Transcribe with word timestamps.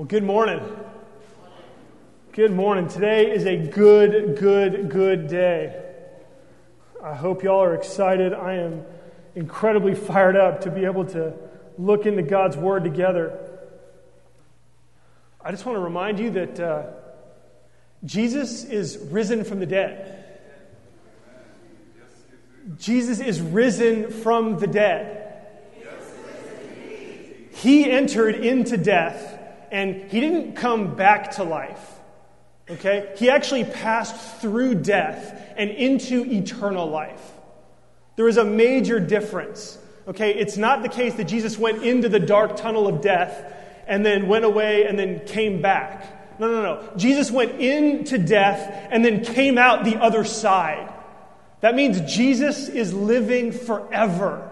Well, 0.00 0.06
good 0.06 0.24
morning. 0.24 0.62
Good 2.32 2.52
morning. 2.52 2.88
Today 2.88 3.32
is 3.32 3.44
a 3.44 3.58
good, 3.58 4.38
good, 4.38 4.88
good 4.88 5.28
day. 5.28 5.78
I 7.04 7.14
hope 7.14 7.42
y'all 7.42 7.62
are 7.62 7.74
excited. 7.74 8.32
I 8.32 8.54
am 8.54 8.82
incredibly 9.34 9.94
fired 9.94 10.36
up 10.36 10.62
to 10.62 10.70
be 10.70 10.86
able 10.86 11.04
to 11.08 11.34
look 11.76 12.06
into 12.06 12.22
God's 12.22 12.56
Word 12.56 12.82
together. 12.82 13.38
I 15.44 15.50
just 15.50 15.66
want 15.66 15.76
to 15.76 15.82
remind 15.82 16.18
you 16.18 16.30
that 16.30 16.58
uh, 16.58 16.86
Jesus 18.02 18.64
is 18.64 18.96
risen 19.10 19.44
from 19.44 19.60
the 19.60 19.66
dead. 19.66 20.24
Jesus 22.78 23.20
is 23.20 23.42
risen 23.42 24.10
from 24.10 24.58
the 24.58 24.66
dead. 24.66 25.46
He 27.52 27.90
entered 27.90 28.36
into 28.36 28.78
death 28.78 29.36
and 29.70 30.10
he 30.10 30.20
didn't 30.20 30.54
come 30.56 30.96
back 30.96 31.32
to 31.32 31.44
life. 31.44 32.00
Okay? 32.68 33.12
He 33.16 33.30
actually 33.30 33.64
passed 33.64 34.40
through 34.40 34.76
death 34.76 35.54
and 35.56 35.70
into 35.70 36.24
eternal 36.24 36.88
life. 36.88 37.32
There 38.16 38.28
is 38.28 38.36
a 38.36 38.44
major 38.44 39.00
difference. 39.00 39.78
Okay? 40.06 40.34
It's 40.34 40.56
not 40.56 40.82
the 40.82 40.88
case 40.88 41.14
that 41.14 41.24
Jesus 41.24 41.58
went 41.58 41.82
into 41.82 42.08
the 42.08 42.20
dark 42.20 42.56
tunnel 42.56 42.86
of 42.86 43.00
death 43.00 43.54
and 43.86 44.06
then 44.06 44.28
went 44.28 44.44
away 44.44 44.86
and 44.86 44.98
then 44.98 45.20
came 45.26 45.60
back. 45.62 46.38
No, 46.38 46.50
no, 46.50 46.62
no. 46.62 46.96
Jesus 46.96 47.30
went 47.30 47.60
into 47.60 48.16
death 48.16 48.88
and 48.90 49.04
then 49.04 49.24
came 49.24 49.58
out 49.58 49.84
the 49.84 50.00
other 50.00 50.24
side. 50.24 50.92
That 51.60 51.74
means 51.74 52.00
Jesus 52.12 52.68
is 52.68 52.94
living 52.94 53.52
forever. 53.52 54.48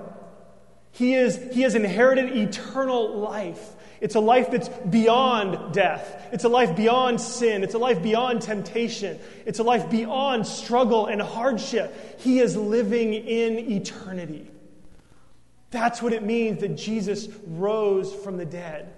He, 0.92 1.14
is, 1.14 1.40
he 1.52 1.62
has 1.62 1.74
inherited 1.74 2.36
eternal 2.36 3.18
life. 3.18 3.74
It's 4.00 4.14
a 4.14 4.20
life 4.20 4.50
that's 4.50 4.68
beyond 4.68 5.74
death. 5.74 6.28
It's 6.32 6.44
a 6.44 6.48
life 6.48 6.76
beyond 6.76 7.20
sin. 7.20 7.64
It's 7.64 7.74
a 7.74 7.78
life 7.78 8.02
beyond 8.02 8.42
temptation. 8.42 9.18
It's 9.44 9.58
a 9.58 9.62
life 9.62 9.90
beyond 9.90 10.46
struggle 10.46 11.06
and 11.06 11.20
hardship. 11.20 12.20
He 12.20 12.38
is 12.38 12.56
living 12.56 13.14
in 13.14 13.58
eternity. 13.58 14.50
That's 15.70 16.00
what 16.00 16.12
it 16.12 16.22
means 16.22 16.60
that 16.60 16.76
Jesus 16.76 17.28
rose 17.46 18.14
from 18.14 18.36
the 18.36 18.46
dead. 18.46 18.94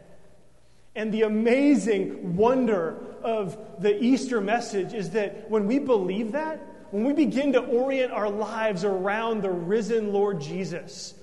And 0.95 1.13
the 1.13 1.23
amazing 1.23 2.37
wonder 2.37 2.97
of 3.23 3.57
the 3.81 4.03
Easter 4.03 4.41
message 4.41 4.93
is 4.93 5.11
that 5.11 5.51
when 5.51 5.67
we 5.67 5.79
believe 5.79 6.33
that, 6.33 6.61
when 6.91 7.05
we 7.05 7.13
begin 7.13 7.53
to 7.53 7.61
orient 7.61 8.13
our 8.13 8.29
lives 8.29 8.85
around 8.85 9.43
the 9.43 9.51
risen 9.51 10.13
Lord 10.13 10.41
Jesus, 10.41 11.15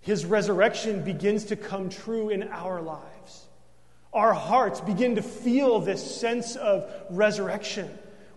his 0.00 0.24
resurrection 0.24 1.04
begins 1.04 1.44
to 1.46 1.56
come 1.56 1.88
true 1.88 2.28
in 2.30 2.42
our 2.48 2.82
lives. 2.82 3.11
Our 4.12 4.34
hearts 4.34 4.80
begin 4.80 5.14
to 5.16 5.22
feel 5.22 5.80
this 5.80 6.20
sense 6.20 6.56
of 6.56 6.90
resurrection. 7.08 7.88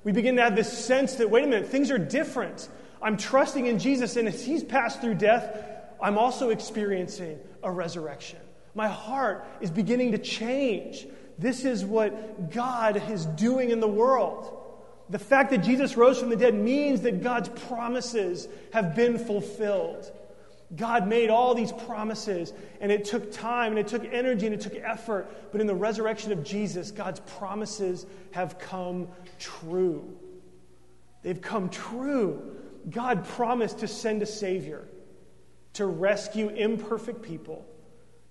We 0.03 0.11
begin 0.11 0.35
to 0.37 0.43
have 0.43 0.55
this 0.55 0.71
sense 0.71 1.15
that, 1.15 1.29
wait 1.29 1.43
a 1.43 1.47
minute, 1.47 1.67
things 1.67 1.91
are 1.91 1.97
different. 1.97 2.69
I'm 3.01 3.17
trusting 3.17 3.65
in 3.65 3.79
Jesus, 3.79 4.15
and 4.15 4.27
as 4.27 4.43
he's 4.43 4.63
passed 4.63 5.01
through 5.01 5.15
death, 5.15 5.57
I'm 6.01 6.17
also 6.17 6.49
experiencing 6.49 7.39
a 7.63 7.71
resurrection. 7.71 8.39
My 8.73 8.87
heart 8.87 9.45
is 9.61 9.71
beginning 9.71 10.11
to 10.11 10.17
change. 10.17 11.07
This 11.37 11.65
is 11.65 11.83
what 11.83 12.51
God 12.51 13.01
is 13.09 13.25
doing 13.25 13.71
in 13.71 13.79
the 13.79 13.87
world. 13.87 14.61
The 15.09 15.19
fact 15.19 15.51
that 15.51 15.59
Jesus 15.59 15.97
rose 15.97 16.19
from 16.19 16.29
the 16.29 16.35
dead 16.35 16.55
means 16.55 17.01
that 17.01 17.21
God's 17.21 17.49
promises 17.67 18.47
have 18.73 18.95
been 18.95 19.17
fulfilled. 19.17 20.11
God 20.75 21.07
made 21.07 21.29
all 21.29 21.53
these 21.53 21.71
promises, 21.71 22.53
and 22.81 22.91
it 22.91 23.05
took 23.05 23.31
time, 23.31 23.71
and 23.73 23.79
it 23.79 23.87
took 23.87 24.05
energy, 24.11 24.47
and 24.47 24.55
it 24.55 24.61
took 24.61 24.75
effort. 24.75 25.51
But 25.51 25.61
in 25.61 25.67
the 25.67 25.75
resurrection 25.75 26.31
of 26.31 26.43
Jesus, 26.43 26.91
God's 26.91 27.19
promises 27.19 28.05
have 28.31 28.57
come 28.57 29.07
true. 29.39 30.17
They've 31.21 31.41
come 31.41 31.69
true. 31.69 32.55
God 32.89 33.25
promised 33.25 33.79
to 33.79 33.87
send 33.87 34.21
a 34.21 34.25
Savior 34.25 34.87
to 35.73 35.85
rescue 35.85 36.49
imperfect 36.49 37.21
people, 37.21 37.65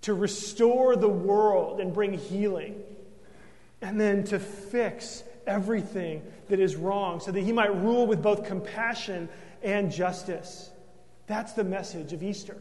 to 0.00 0.14
restore 0.14 0.96
the 0.96 1.08
world 1.08 1.80
and 1.80 1.92
bring 1.92 2.14
healing, 2.14 2.82
and 3.80 4.00
then 4.00 4.24
to 4.24 4.38
fix 4.38 5.22
everything 5.46 6.22
that 6.48 6.58
is 6.58 6.74
wrong 6.74 7.20
so 7.20 7.30
that 7.30 7.40
He 7.40 7.52
might 7.52 7.74
rule 7.76 8.06
with 8.06 8.22
both 8.22 8.44
compassion 8.44 9.28
and 9.62 9.92
justice. 9.92 10.70
That's 11.26 11.52
the 11.52 11.64
message 11.64 12.12
of 12.12 12.22
Easter. 12.22 12.56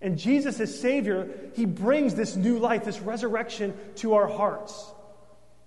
And 0.00 0.18
Jesus, 0.18 0.58
as 0.58 0.78
Savior, 0.78 1.28
He 1.54 1.64
brings 1.64 2.14
this 2.14 2.34
new 2.34 2.58
life, 2.58 2.84
this 2.84 3.00
resurrection 3.00 3.74
to 3.96 4.14
our 4.14 4.26
hearts. 4.26 4.90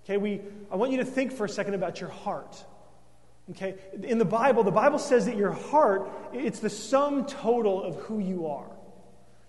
Okay, 0.04 0.18
we, 0.18 0.40
I 0.70 0.76
want 0.76 0.92
you 0.92 0.98
to 0.98 1.04
think 1.04 1.32
for 1.32 1.46
a 1.46 1.48
second 1.48 1.74
about 1.74 2.00
your 2.00 2.10
heart. 2.10 2.62
Okay, 3.52 3.76
in 4.02 4.18
the 4.18 4.24
Bible, 4.24 4.62
the 4.62 4.70
Bible 4.70 4.98
says 4.98 5.26
that 5.26 5.36
your 5.36 5.52
heart, 5.52 6.10
it's 6.32 6.58
the 6.60 6.70
sum 6.70 7.26
total 7.26 7.82
of 7.82 7.96
who 7.96 8.18
you 8.18 8.48
are. 8.48 8.70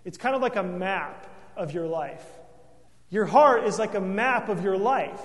It's 0.06 0.18
kind 0.18 0.36
of 0.36 0.41
like 0.41 0.56
a 0.56 0.63
map 0.63 1.28
of 1.56 1.74
your 1.74 1.88
life. 1.88 2.24
Your 3.09 3.25
heart 3.25 3.66
is 3.66 3.80
like 3.80 3.96
a 3.96 4.02
map 4.02 4.50
of 4.50 4.63
your 4.63 4.78
life. 4.78 5.22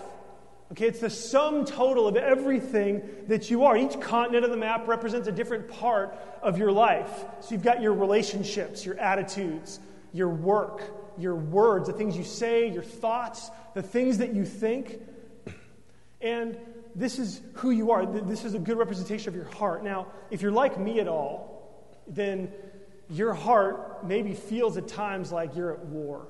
Okay, 0.73 0.87
it's 0.87 1.01
the 1.01 1.11
sum 1.11 1.67
total 1.67 2.09
of 2.09 2.17
everything 2.17 3.03
that 3.29 3.51
you 3.51 3.65
are. 3.65 3.77
Each 3.77 4.01
continent 4.01 4.45
of 4.45 4.51
the 4.51 4.57
map 4.57 4.89
represents 4.89 5.29
a 5.29 5.33
different 5.33 5.69
part 5.69 6.19
of 6.41 6.57
your 6.57 6.73
life. 6.73 7.27
So 7.41 7.55
you've 7.55 7.63
got 7.63 7.83
your 7.83 7.93
relationships, 7.93 8.87
your 8.87 8.99
attitudes, 8.99 9.81
your 10.15 10.31
work, 10.31 10.83
your 11.19 11.35
words, 11.35 11.89
the 11.89 11.93
things 11.93 12.17
you 12.17 12.25
say, 12.25 12.71
your 12.71 12.83
thoughts, 12.83 13.51
the 13.75 13.83
things 13.83 14.17
that 14.19 14.35
you 14.35 14.47
think. 14.47 14.99
And 16.23 16.57
this 16.95 17.19
is 17.19 17.43
who 17.55 17.71
you 17.71 17.91
are. 17.91 18.07
This 18.07 18.47
is 18.47 18.55
a 18.55 18.59
good 18.59 18.79
representation 18.79 19.29
of 19.29 19.35
your 19.35 19.51
heart. 19.53 19.85
Now, 19.85 20.07
if 20.31 20.41
you're 20.41 20.53
like 20.53 20.81
me 20.81 21.01
at 21.01 21.09
all, 21.09 21.93
then 22.07 22.51
your 23.11 23.35
heart 23.35 24.07
maybe 24.07 24.33
feels 24.33 24.79
at 24.79 24.89
times 24.89 25.33
like 25.33 25.55
you're 25.55 25.75
at 25.75 25.85
war. 25.85 26.29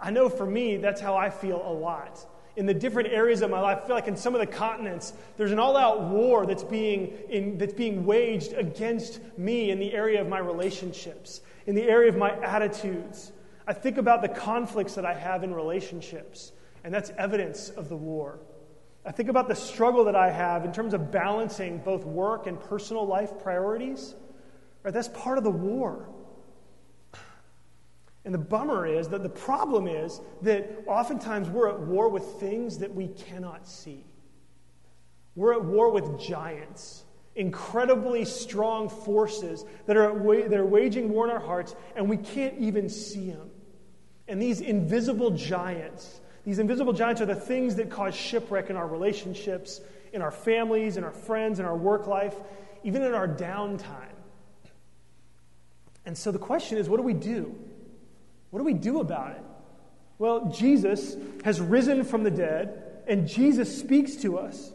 I 0.00 0.10
know 0.10 0.28
for 0.28 0.46
me, 0.46 0.76
that's 0.76 1.00
how 1.00 1.16
I 1.16 1.30
feel 1.30 1.62
a 1.64 1.72
lot. 1.72 2.26
In 2.56 2.66
the 2.66 2.74
different 2.74 3.08
areas 3.08 3.42
of 3.42 3.50
my 3.50 3.60
life, 3.60 3.78
I 3.82 3.86
feel 3.86 3.94
like 3.94 4.08
in 4.08 4.16
some 4.16 4.34
of 4.34 4.40
the 4.40 4.46
continents, 4.46 5.12
there's 5.36 5.52
an 5.52 5.58
all 5.58 5.76
out 5.76 6.02
war 6.02 6.46
that's 6.46 6.64
being, 6.64 7.16
in, 7.28 7.58
that's 7.58 7.72
being 7.72 8.04
waged 8.04 8.52
against 8.52 9.20
me 9.38 9.70
in 9.70 9.78
the 9.78 9.92
area 9.94 10.20
of 10.20 10.28
my 10.28 10.38
relationships, 10.38 11.40
in 11.66 11.74
the 11.74 11.84
area 11.84 12.08
of 12.08 12.16
my 12.16 12.32
attitudes. 12.40 13.32
I 13.66 13.72
think 13.72 13.98
about 13.98 14.20
the 14.20 14.28
conflicts 14.28 14.94
that 14.96 15.06
I 15.06 15.14
have 15.14 15.44
in 15.44 15.54
relationships, 15.54 16.52
and 16.84 16.92
that's 16.92 17.10
evidence 17.16 17.70
of 17.70 17.88
the 17.88 17.96
war. 17.96 18.40
I 19.06 19.12
think 19.12 19.28
about 19.28 19.48
the 19.48 19.54
struggle 19.54 20.04
that 20.04 20.16
I 20.16 20.30
have 20.30 20.64
in 20.64 20.72
terms 20.72 20.92
of 20.92 21.10
balancing 21.10 21.78
both 21.78 22.04
work 22.04 22.46
and 22.46 22.60
personal 22.60 23.06
life 23.06 23.30
priorities. 23.42 24.14
Right? 24.82 24.92
That's 24.92 25.08
part 25.08 25.38
of 25.38 25.44
the 25.44 25.50
war. 25.50 26.08
And 28.24 28.34
the 28.34 28.38
bummer 28.38 28.86
is 28.86 29.08
that 29.08 29.22
the 29.22 29.30
problem 29.30 29.86
is 29.86 30.20
that 30.42 30.84
oftentimes 30.86 31.48
we're 31.48 31.68
at 31.68 31.80
war 31.80 32.08
with 32.08 32.24
things 32.38 32.78
that 32.78 32.94
we 32.94 33.08
cannot 33.08 33.66
see. 33.66 34.04
We're 35.34 35.54
at 35.54 35.64
war 35.64 35.90
with 35.90 36.20
giants, 36.20 37.04
incredibly 37.34 38.24
strong 38.24 38.88
forces 38.88 39.64
that 39.86 39.96
are, 39.96 40.12
that 40.48 40.58
are 40.58 40.66
waging 40.66 41.08
war 41.08 41.24
in 41.24 41.32
our 41.32 41.40
hearts, 41.40 41.74
and 41.96 42.10
we 42.10 42.18
can't 42.18 42.58
even 42.58 42.88
see 42.88 43.30
them. 43.30 43.50
And 44.28 44.40
these 44.40 44.60
invisible 44.60 45.30
giants, 45.30 46.20
these 46.44 46.58
invisible 46.58 46.92
giants 46.92 47.20
are 47.22 47.26
the 47.26 47.34
things 47.34 47.76
that 47.76 47.90
cause 47.90 48.14
shipwreck 48.14 48.68
in 48.68 48.76
our 48.76 48.86
relationships, 48.86 49.80
in 50.12 50.20
our 50.20 50.30
families, 50.30 50.96
in 50.96 51.04
our 51.04 51.12
friends, 51.12 51.58
in 51.58 51.64
our 51.64 51.76
work 51.76 52.06
life, 52.06 52.34
even 52.84 53.02
in 53.02 53.14
our 53.14 53.28
downtime. 53.28 54.06
And 56.04 56.16
so 56.16 56.30
the 56.30 56.38
question 56.38 56.76
is 56.76 56.88
what 56.88 56.98
do 56.98 57.02
we 57.02 57.14
do? 57.14 57.56
What 58.50 58.58
do 58.60 58.64
we 58.64 58.74
do 58.74 59.00
about 59.00 59.32
it? 59.32 59.42
Well, 60.18 60.50
Jesus 60.50 61.16
has 61.44 61.60
risen 61.60 62.04
from 62.04 62.24
the 62.24 62.30
dead, 62.30 63.02
and 63.06 63.26
Jesus 63.26 63.78
speaks 63.78 64.16
to 64.16 64.38
us. 64.38 64.72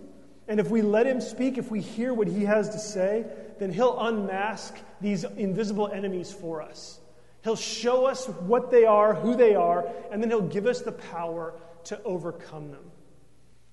And 0.48 0.60
if 0.60 0.70
we 0.70 0.82
let 0.82 1.08
him 1.08 1.22
speak, 1.22 1.58
if 1.58 1.70
we 1.72 1.82
hear 1.82 2.14
what 2.14 2.28
he 2.28 2.44
has 2.44 2.70
to 2.70 2.80
say, 2.80 3.26
then 3.60 3.72
he'll 3.72 4.00
unmask 4.00 4.76
these 5.02 5.24
invisible 5.24 5.88
enemies 5.88 6.32
for 6.32 6.62
us. 6.62 7.00
He'll 7.44 7.56
show 7.56 8.06
us 8.06 8.28
what 8.28 8.72
they 8.72 8.86
are, 8.86 9.14
who 9.14 9.36
they 9.36 9.56
are, 9.56 9.88
and 10.12 10.22
then 10.22 10.30
he'll 10.30 10.42
give 10.42 10.66
us 10.66 10.82
the 10.82 10.92
power 10.92 11.54
to 11.86 12.02
overcome 12.04 12.72
them. 12.72 12.84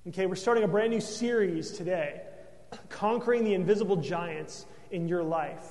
Okay, 0.09 0.27
we're 0.27 0.35
starting 0.35 0.65
a 0.65 0.69
brand 0.69 0.91
new 0.91 1.01
series 1.01 1.71
today 1.71 2.23
Conquering 2.89 3.45
the 3.45 3.55
Invisible 3.55 3.97
Giants 3.97 4.67
in 4.91 5.09
Your 5.09 5.23
Life. 5.23 5.67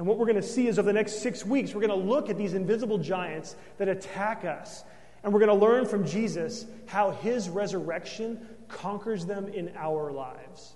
And 0.00 0.06
what 0.06 0.16
we're 0.16 0.24
going 0.24 0.36
to 0.36 0.42
see 0.42 0.66
is 0.66 0.78
over 0.78 0.86
the 0.86 0.94
next 0.94 1.20
six 1.20 1.44
weeks, 1.44 1.74
we're 1.74 1.86
going 1.86 1.90
to 1.90 2.08
look 2.08 2.30
at 2.30 2.38
these 2.38 2.54
invisible 2.54 2.96
giants 2.96 3.54
that 3.76 3.86
attack 3.86 4.46
us. 4.46 4.82
And 5.22 5.30
we're 5.30 5.40
going 5.40 5.50
to 5.50 5.66
learn 5.66 5.84
from 5.84 6.06
Jesus 6.06 6.64
how 6.86 7.10
his 7.10 7.50
resurrection 7.50 8.40
conquers 8.66 9.26
them 9.26 9.46
in 9.48 9.70
our 9.76 10.10
lives. 10.10 10.74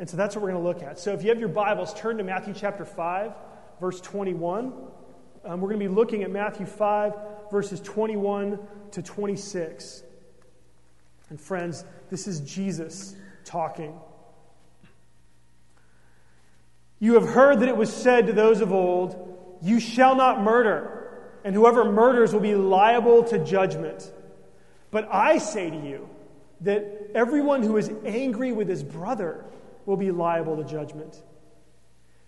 And 0.00 0.10
so 0.10 0.16
that's 0.16 0.34
what 0.34 0.42
we're 0.42 0.50
going 0.50 0.64
to 0.64 0.68
look 0.68 0.82
at. 0.82 0.98
So 0.98 1.12
if 1.12 1.22
you 1.22 1.28
have 1.28 1.38
your 1.38 1.48
Bibles, 1.48 1.94
turn 1.94 2.16
to 2.16 2.24
Matthew 2.24 2.54
chapter 2.54 2.84
5, 2.84 3.34
verse 3.80 4.00
21. 4.00 4.72
Um, 5.44 5.60
we're 5.60 5.68
going 5.68 5.78
to 5.78 5.88
be 5.88 5.94
looking 5.94 6.24
at 6.24 6.32
Matthew 6.32 6.66
5, 6.66 7.14
verses 7.52 7.80
21 7.82 8.58
to 8.90 9.00
26. 9.00 10.02
And 11.28 11.40
friends, 11.40 11.84
this 12.10 12.26
is 12.26 12.40
Jesus 12.40 13.14
talking. 13.44 13.96
You 16.98 17.14
have 17.14 17.28
heard 17.28 17.60
that 17.60 17.68
it 17.68 17.76
was 17.76 17.92
said 17.92 18.26
to 18.26 18.32
those 18.32 18.60
of 18.60 18.72
old, 18.72 19.58
You 19.62 19.80
shall 19.80 20.16
not 20.16 20.42
murder, 20.42 21.18
and 21.44 21.54
whoever 21.54 21.90
murders 21.90 22.32
will 22.32 22.40
be 22.40 22.54
liable 22.54 23.24
to 23.24 23.38
judgment. 23.38 24.10
But 24.90 25.08
I 25.12 25.38
say 25.38 25.68
to 25.68 25.76
you 25.76 26.08
that 26.62 27.10
everyone 27.14 27.62
who 27.62 27.76
is 27.76 27.90
angry 28.04 28.52
with 28.52 28.68
his 28.68 28.82
brother 28.82 29.44
will 29.84 29.96
be 29.96 30.10
liable 30.10 30.56
to 30.56 30.64
judgment. 30.64 31.22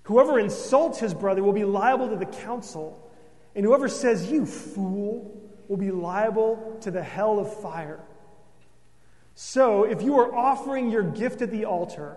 Whoever 0.03 0.39
insults 0.39 0.99
his 0.99 1.15
brother 1.15 1.43
will 1.43 1.53
be 1.53 1.65
liable 1.65 2.09
to 2.09 2.17
the 2.17 2.27
council, 2.27 3.11
and 3.55 3.65
whoever 3.65 3.89
says, 3.89 4.31
You 4.31 4.47
fool, 4.47 5.35
will 5.69 5.77
be 5.77 5.91
liable 5.91 6.79
to 6.81 6.91
the 6.91 7.03
hell 7.03 7.39
of 7.39 7.61
fire. 7.61 8.01
So, 9.35 9.85
if 9.85 10.03
you 10.03 10.19
are 10.19 10.35
offering 10.35 10.91
your 10.91 11.03
gift 11.03 11.43
at 11.43 11.51
the 11.51 11.67
altar, 11.67 12.17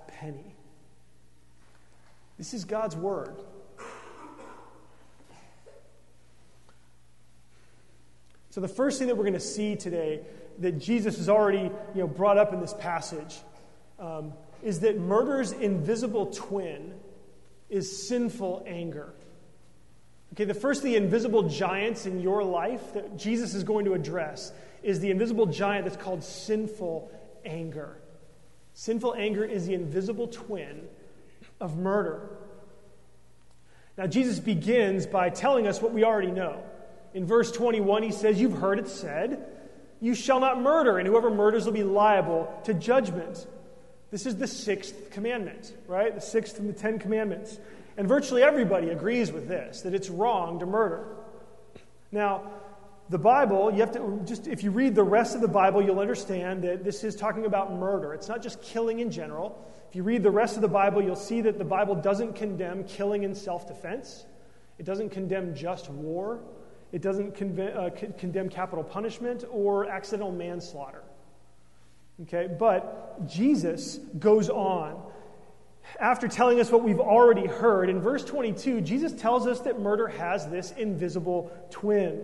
penny. 0.19 0.55
This 2.37 2.53
is 2.53 2.65
God's 2.65 2.95
word. 2.95 3.35
So, 8.49 8.59
the 8.59 8.67
first 8.67 8.99
thing 8.99 9.07
that 9.07 9.15
we're 9.15 9.23
going 9.23 9.33
to 9.33 9.39
see 9.39 9.75
today 9.75 10.21
that 10.59 10.77
Jesus 10.79 11.17
has 11.17 11.29
already 11.29 11.71
you 11.95 12.01
know, 12.01 12.07
brought 12.07 12.37
up 12.37 12.51
in 12.53 12.59
this 12.59 12.73
passage 12.73 13.37
um, 13.99 14.33
is 14.61 14.81
that 14.81 14.99
murder's 14.99 15.53
invisible 15.53 16.27
twin 16.27 16.93
is 17.69 18.07
sinful 18.07 18.63
anger. 18.67 19.13
Okay, 20.33 20.45
the 20.45 20.53
first 20.53 20.79
of 20.79 20.85
the 20.85 20.95
invisible 20.95 21.43
giants 21.43 22.05
in 22.05 22.19
your 22.19 22.43
life 22.43 22.93
that 22.93 23.17
Jesus 23.17 23.53
is 23.53 23.63
going 23.63 23.85
to 23.85 23.93
address 23.93 24.51
is 24.83 24.99
the 24.99 25.11
invisible 25.11 25.45
giant 25.45 25.85
that's 25.85 25.97
called 25.97 26.23
sinful 26.23 27.11
anger. 27.45 28.00
Sinful 28.73 29.15
anger 29.15 29.43
is 29.43 29.67
the 29.67 29.73
invisible 29.73 30.27
twin 30.27 30.87
of 31.59 31.77
murder. 31.77 32.29
Now, 33.97 34.07
Jesus 34.07 34.39
begins 34.39 35.05
by 35.05 35.29
telling 35.29 35.67
us 35.67 35.81
what 35.81 35.93
we 35.93 36.03
already 36.03 36.31
know. 36.31 36.63
In 37.13 37.25
verse 37.25 37.51
21, 37.51 38.03
he 38.03 38.11
says, 38.11 38.39
You've 38.39 38.57
heard 38.57 38.79
it 38.79 38.87
said, 38.87 39.45
You 39.99 40.15
shall 40.15 40.39
not 40.39 40.61
murder, 40.61 40.97
and 40.97 41.07
whoever 41.07 41.29
murders 41.29 41.65
will 41.65 41.73
be 41.73 41.83
liable 41.83 42.51
to 42.63 42.73
judgment. 42.73 43.45
This 44.09 44.25
is 44.25 44.37
the 44.37 44.47
sixth 44.47 45.11
commandment, 45.11 45.73
right? 45.87 46.13
The 46.13 46.21
sixth 46.21 46.57
from 46.57 46.67
the 46.67 46.73
Ten 46.73 46.99
Commandments. 46.99 47.59
And 47.97 48.07
virtually 48.07 48.43
everybody 48.43 48.89
agrees 48.89 49.31
with 49.31 49.47
this 49.47 49.81
that 49.81 49.93
it's 49.93 50.09
wrong 50.09 50.59
to 50.59 50.65
murder. 50.65 51.05
Now, 52.11 52.51
the 53.11 53.19
Bible, 53.19 53.71
you 53.73 53.81
have 53.81 53.91
to 53.91 54.21
just, 54.25 54.47
if 54.47 54.63
you 54.63 54.71
read 54.71 54.95
the 54.95 55.03
rest 55.03 55.35
of 55.35 55.41
the 55.41 55.47
Bible, 55.47 55.81
you'll 55.83 55.99
understand 55.99 56.63
that 56.63 56.85
this 56.85 57.03
is 57.03 57.13
talking 57.13 57.45
about 57.45 57.73
murder. 57.73 58.13
It's 58.13 58.29
not 58.29 58.41
just 58.41 58.61
killing 58.61 58.99
in 58.99 59.11
general. 59.11 59.67
If 59.89 59.97
you 59.97 60.03
read 60.03 60.23
the 60.23 60.31
rest 60.31 60.55
of 60.55 60.61
the 60.61 60.69
Bible, 60.69 61.03
you'll 61.03 61.17
see 61.17 61.41
that 61.41 61.57
the 61.57 61.65
Bible 61.65 61.93
doesn't 61.93 62.35
condemn 62.35 62.85
killing 62.85 63.23
in 63.23 63.35
self 63.35 63.67
defense, 63.67 64.25
it 64.79 64.85
doesn't 64.85 65.09
condemn 65.09 65.53
just 65.53 65.89
war, 65.89 66.39
it 66.93 67.01
doesn't 67.01 67.35
conve- 67.35 67.75
uh, 67.75 68.11
condemn 68.17 68.47
capital 68.47 68.83
punishment 68.83 69.43
or 69.51 69.89
accidental 69.89 70.31
manslaughter. 70.31 71.03
Okay, 72.21 72.47
but 72.57 73.27
Jesus 73.27 73.97
goes 74.19 74.49
on. 74.49 75.03
After 75.99 76.29
telling 76.29 76.61
us 76.61 76.71
what 76.71 76.83
we've 76.83 76.99
already 76.99 77.45
heard, 77.45 77.89
in 77.89 77.99
verse 77.99 78.23
22, 78.23 78.79
Jesus 78.79 79.11
tells 79.11 79.47
us 79.47 79.59
that 79.61 79.81
murder 79.81 80.07
has 80.07 80.47
this 80.47 80.71
invisible 80.77 81.51
twin 81.71 82.21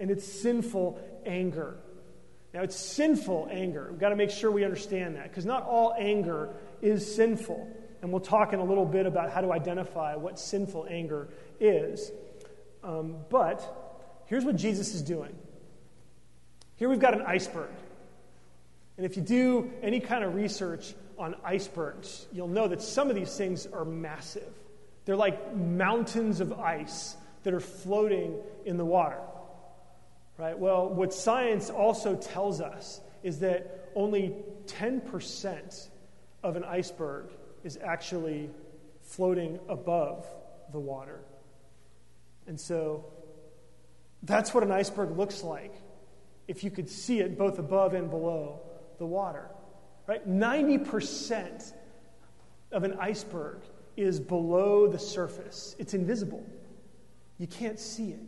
and 0.00 0.10
it's 0.10 0.24
sinful 0.24 1.00
anger. 1.24 1.76
Now, 2.54 2.62
it's 2.62 2.76
sinful 2.76 3.48
anger. 3.50 3.88
We've 3.90 4.00
got 4.00 4.10
to 4.10 4.16
make 4.16 4.30
sure 4.30 4.50
we 4.50 4.64
understand 4.64 5.16
that 5.16 5.24
because 5.24 5.44
not 5.44 5.64
all 5.64 5.94
anger 5.98 6.54
is 6.80 7.14
sinful. 7.14 7.68
And 8.00 8.10
we'll 8.10 8.20
talk 8.20 8.52
in 8.52 8.60
a 8.60 8.64
little 8.64 8.86
bit 8.86 9.04
about 9.06 9.30
how 9.30 9.40
to 9.40 9.52
identify 9.52 10.16
what 10.16 10.38
sinful 10.38 10.86
anger 10.88 11.28
is. 11.60 12.10
Um, 12.82 13.16
but 13.28 14.22
here's 14.26 14.44
what 14.44 14.56
Jesus 14.56 14.94
is 14.94 15.02
doing. 15.02 15.34
Here 16.76 16.88
we've 16.88 17.00
got 17.00 17.14
an 17.14 17.22
iceberg. 17.22 17.70
And 18.96 19.04
if 19.04 19.16
you 19.16 19.22
do 19.22 19.70
any 19.82 20.00
kind 20.00 20.24
of 20.24 20.34
research 20.34 20.94
on 21.18 21.34
icebergs, 21.44 22.26
you'll 22.32 22.48
know 22.48 22.68
that 22.68 22.80
some 22.80 23.10
of 23.10 23.16
these 23.16 23.36
things 23.36 23.66
are 23.66 23.84
massive. 23.84 24.52
They're 25.04 25.16
like 25.16 25.54
mountains 25.54 26.40
of 26.40 26.52
ice 26.52 27.16
that 27.42 27.54
are 27.54 27.60
floating 27.60 28.36
in 28.64 28.76
the 28.76 28.84
water. 28.84 29.20
Right? 30.38 30.58
Well, 30.58 30.88
what 30.88 31.14
science 31.14 31.70
also 31.70 32.14
tells 32.14 32.60
us 32.60 33.00
is 33.22 33.38
that 33.40 33.90
only 33.94 34.34
10% 34.66 35.88
of 36.42 36.56
an 36.56 36.64
iceberg 36.64 37.30
is 37.64 37.78
actually 37.82 38.50
floating 39.02 39.58
above 39.68 40.26
the 40.72 40.78
water. 40.78 41.20
And 42.46 42.60
so 42.60 43.06
that's 44.22 44.52
what 44.52 44.62
an 44.62 44.70
iceberg 44.70 45.16
looks 45.16 45.42
like 45.42 45.74
if 46.48 46.62
you 46.62 46.70
could 46.70 46.88
see 46.88 47.20
it 47.20 47.38
both 47.38 47.58
above 47.58 47.94
and 47.94 48.10
below 48.10 48.60
the 48.98 49.06
water. 49.06 49.48
Right? 50.06 50.28
90% 50.28 51.72
of 52.72 52.84
an 52.84 52.96
iceberg 53.00 53.62
is 53.96 54.20
below 54.20 54.86
the 54.86 54.98
surface. 54.98 55.74
It's 55.78 55.94
invisible. 55.94 56.44
You 57.38 57.46
can't 57.46 57.80
see 57.80 58.10
it. 58.10 58.20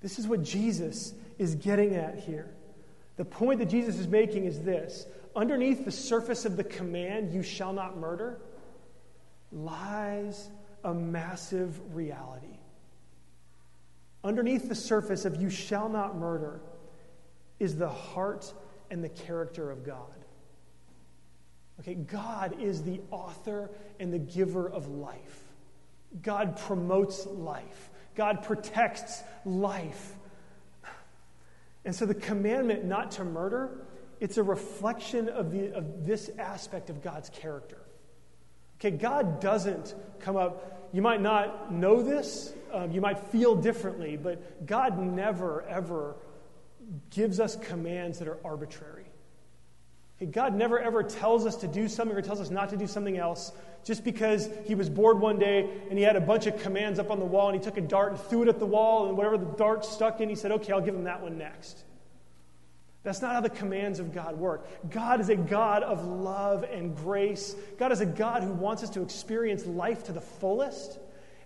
This 0.00 0.18
is 0.18 0.28
what 0.28 0.42
Jesus 0.42 1.14
is 1.38 1.54
getting 1.54 1.94
at 1.94 2.18
here. 2.18 2.54
The 3.16 3.24
point 3.24 3.58
that 3.60 3.66
Jesus 3.66 3.98
is 3.98 4.06
making 4.06 4.44
is 4.44 4.60
this 4.60 5.06
underneath 5.34 5.84
the 5.84 5.92
surface 5.92 6.44
of 6.44 6.56
the 6.56 6.64
command, 6.64 7.32
you 7.32 7.42
shall 7.42 7.72
not 7.72 7.98
murder, 7.98 8.40
lies 9.52 10.50
a 10.84 10.94
massive 10.94 11.94
reality. 11.94 12.58
Underneath 14.24 14.68
the 14.68 14.74
surface 14.74 15.24
of 15.24 15.40
you 15.40 15.50
shall 15.50 15.88
not 15.88 16.16
murder 16.16 16.60
is 17.58 17.76
the 17.76 17.88
heart 17.88 18.52
and 18.90 19.02
the 19.02 19.08
character 19.08 19.70
of 19.70 19.84
God. 19.84 20.12
Okay, 21.80 21.94
God 21.94 22.60
is 22.60 22.82
the 22.82 23.00
author 23.10 23.70
and 24.00 24.12
the 24.12 24.18
giver 24.18 24.68
of 24.68 24.88
life. 24.88 25.44
God 26.22 26.56
promotes 26.56 27.26
life. 27.26 27.90
God 28.16 28.42
protects 28.42 29.22
life. 29.44 30.14
And 31.84 31.94
so 31.94 32.04
the 32.04 32.14
commandment 32.14 32.84
not 32.84 33.12
to 33.12 33.24
murder, 33.24 33.70
it's 34.18 34.38
a 34.38 34.42
reflection 34.42 35.28
of, 35.28 35.52
the, 35.52 35.72
of 35.72 36.06
this 36.06 36.30
aspect 36.38 36.90
of 36.90 37.02
God's 37.02 37.28
character. 37.28 37.78
Okay, 38.80 38.90
God 38.90 39.40
doesn't 39.40 39.94
come 40.20 40.36
up, 40.36 40.88
you 40.92 41.00
might 41.00 41.20
not 41.20 41.72
know 41.72 42.02
this, 42.02 42.52
um, 42.72 42.90
you 42.90 43.00
might 43.00 43.18
feel 43.18 43.54
differently, 43.54 44.16
but 44.16 44.66
God 44.66 44.98
never, 44.98 45.62
ever 45.62 46.16
gives 47.10 47.40
us 47.40 47.56
commands 47.56 48.18
that 48.18 48.28
are 48.28 48.38
arbitrary. 48.44 49.06
Okay, 50.16 50.26
God 50.26 50.54
never, 50.54 50.78
ever 50.78 51.02
tells 51.02 51.46
us 51.46 51.56
to 51.56 51.68
do 51.68 51.88
something 51.88 52.16
or 52.16 52.22
tells 52.22 52.40
us 52.40 52.50
not 52.50 52.70
to 52.70 52.76
do 52.76 52.86
something 52.86 53.16
else 53.16 53.52
just 53.86 54.02
because 54.02 54.50
he 54.64 54.74
was 54.74 54.90
bored 54.90 55.20
one 55.20 55.38
day 55.38 55.70
and 55.88 55.96
he 55.96 56.04
had 56.04 56.16
a 56.16 56.20
bunch 56.20 56.48
of 56.48 56.60
commands 56.60 56.98
up 56.98 57.08
on 57.08 57.20
the 57.20 57.24
wall 57.24 57.50
and 57.50 57.56
he 57.56 57.64
took 57.64 57.78
a 57.78 57.80
dart 57.80 58.10
and 58.10 58.20
threw 58.20 58.42
it 58.42 58.48
at 58.48 58.58
the 58.58 58.66
wall 58.66 59.06
and 59.06 59.16
whatever 59.16 59.38
the 59.38 59.44
dart 59.44 59.84
stuck 59.84 60.20
in, 60.20 60.28
he 60.28 60.34
said, 60.34 60.50
okay, 60.50 60.72
I'll 60.72 60.80
give 60.80 60.96
him 60.96 61.04
that 61.04 61.22
one 61.22 61.38
next. 61.38 61.84
That's 63.04 63.22
not 63.22 63.34
how 63.34 63.40
the 63.40 63.48
commands 63.48 64.00
of 64.00 64.12
God 64.12 64.36
work. 64.36 64.66
God 64.90 65.20
is 65.20 65.28
a 65.28 65.36
God 65.36 65.84
of 65.84 66.04
love 66.04 66.64
and 66.64 66.96
grace. 66.96 67.54
God 67.78 67.92
is 67.92 68.00
a 68.00 68.06
God 68.06 68.42
who 68.42 68.50
wants 68.50 68.82
us 68.82 68.90
to 68.90 69.02
experience 69.02 69.64
life 69.66 70.02
to 70.06 70.12
the 70.12 70.20
fullest. 70.20 70.98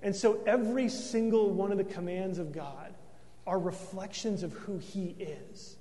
And 0.03 0.17
so 0.17 0.41
every 0.47 0.89
single 0.89 1.51
one 1.51 1.71
of 1.73 1.77
the 1.77 1.85
commands 1.85 2.39
of 2.39 2.53
God 2.53 2.95
are 3.47 3.59
reflections 3.59 4.43
of 4.43 4.55
who 4.55 4.79
He 4.79 5.15
is. 5.19 5.77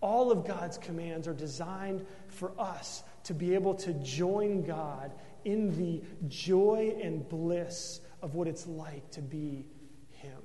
All 0.00 0.32
of 0.32 0.46
God's 0.46 0.78
commands 0.78 1.28
are 1.28 1.34
designed 1.34 2.06
for 2.28 2.52
us 2.58 3.02
to 3.24 3.34
be 3.34 3.54
able 3.54 3.74
to 3.74 3.92
join 3.92 4.62
God 4.62 5.12
in 5.44 5.76
the 5.76 6.02
joy 6.28 6.96
and 7.02 7.28
bliss 7.28 8.00
of 8.22 8.34
what 8.34 8.48
it's 8.48 8.66
like 8.66 9.10
to 9.12 9.22
be 9.22 9.66
Him. 10.10 10.40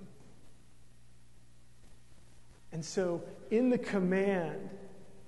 And 2.72 2.84
so, 2.84 3.24
in 3.52 3.70
the 3.70 3.78
command, 3.78 4.70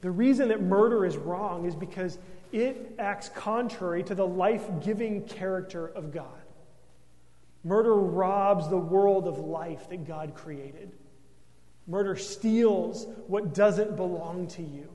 the 0.01 0.11
reason 0.11 0.49
that 0.49 0.61
murder 0.61 1.05
is 1.05 1.17
wrong 1.17 1.65
is 1.65 1.75
because 1.75 2.17
it 2.51 2.95
acts 2.99 3.29
contrary 3.29 4.03
to 4.03 4.15
the 4.15 4.25
life 4.25 4.65
giving 4.83 5.23
character 5.23 5.87
of 5.87 6.11
God. 6.11 6.27
Murder 7.63 7.95
robs 7.95 8.69
the 8.69 8.77
world 8.77 9.27
of 9.27 9.39
life 9.39 9.89
that 9.89 10.07
God 10.07 10.35
created. 10.35 10.91
Murder 11.87 12.15
steals 12.15 13.07
what 13.27 13.53
doesn't 13.53 13.95
belong 13.95 14.47
to 14.49 14.61
you. 14.61 14.89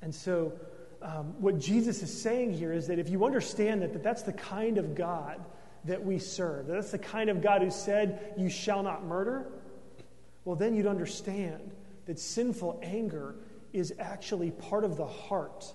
And 0.00 0.14
so, 0.14 0.52
um, 1.02 1.40
what 1.40 1.58
Jesus 1.58 2.02
is 2.02 2.22
saying 2.22 2.52
here 2.52 2.72
is 2.72 2.86
that 2.88 2.98
if 2.98 3.08
you 3.08 3.24
understand 3.24 3.82
that, 3.82 3.92
that 3.92 4.02
that's 4.02 4.22
the 4.22 4.32
kind 4.32 4.78
of 4.78 4.94
God 4.94 5.44
that 5.84 6.04
we 6.04 6.18
serve, 6.18 6.66
that 6.66 6.74
that's 6.74 6.90
the 6.90 6.98
kind 6.98 7.30
of 7.30 7.40
God 7.40 7.62
who 7.62 7.70
said, 7.70 8.34
You 8.36 8.50
shall 8.50 8.82
not 8.82 9.04
murder, 9.04 9.46
well, 10.44 10.56
then 10.56 10.74
you'd 10.74 10.86
understand 10.86 11.72
that 12.06 12.18
sinful 12.18 12.80
anger 12.82 13.36
is 13.72 13.92
actually 13.98 14.50
part 14.50 14.84
of 14.84 14.96
the 14.96 15.06
heart 15.06 15.72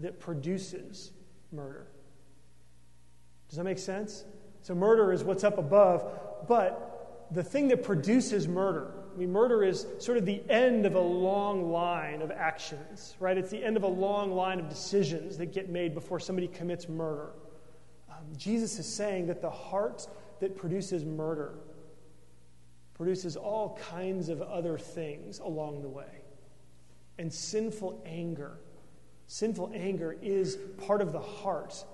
that 0.00 0.20
produces 0.20 1.12
murder. 1.52 1.86
Does 3.48 3.58
that 3.58 3.64
make 3.64 3.78
sense? 3.78 4.24
So, 4.62 4.74
murder 4.74 5.12
is 5.12 5.24
what's 5.24 5.44
up 5.44 5.56
above, 5.56 6.04
but 6.46 7.28
the 7.30 7.42
thing 7.42 7.68
that 7.68 7.82
produces 7.82 8.48
murder, 8.48 8.92
I 9.18 9.20
mean, 9.20 9.32
murder 9.32 9.64
is 9.64 9.84
sort 9.98 10.16
of 10.16 10.24
the 10.26 10.40
end 10.48 10.86
of 10.86 10.94
a 10.94 11.00
long 11.00 11.72
line 11.72 12.22
of 12.22 12.30
actions, 12.30 13.16
right? 13.18 13.36
It's 13.36 13.50
the 13.50 13.64
end 13.64 13.76
of 13.76 13.82
a 13.82 13.88
long 13.88 14.30
line 14.30 14.60
of 14.60 14.68
decisions 14.68 15.36
that 15.38 15.46
get 15.46 15.68
made 15.68 15.92
before 15.92 16.20
somebody 16.20 16.46
commits 16.46 16.88
murder. 16.88 17.30
Um, 18.08 18.22
Jesus 18.36 18.78
is 18.78 18.86
saying 18.86 19.26
that 19.26 19.42
the 19.42 19.50
heart 19.50 20.06
that 20.38 20.56
produces 20.56 21.04
murder 21.04 21.54
produces 22.94 23.34
all 23.34 23.76
kinds 23.90 24.28
of 24.28 24.40
other 24.40 24.78
things 24.78 25.40
along 25.40 25.82
the 25.82 25.88
way. 25.88 26.22
And 27.18 27.34
sinful 27.34 28.00
anger, 28.06 28.60
sinful 29.26 29.72
anger 29.74 30.16
is 30.22 30.58
part 30.86 31.00
of 31.00 31.10
the 31.10 31.18
heart 31.18 31.84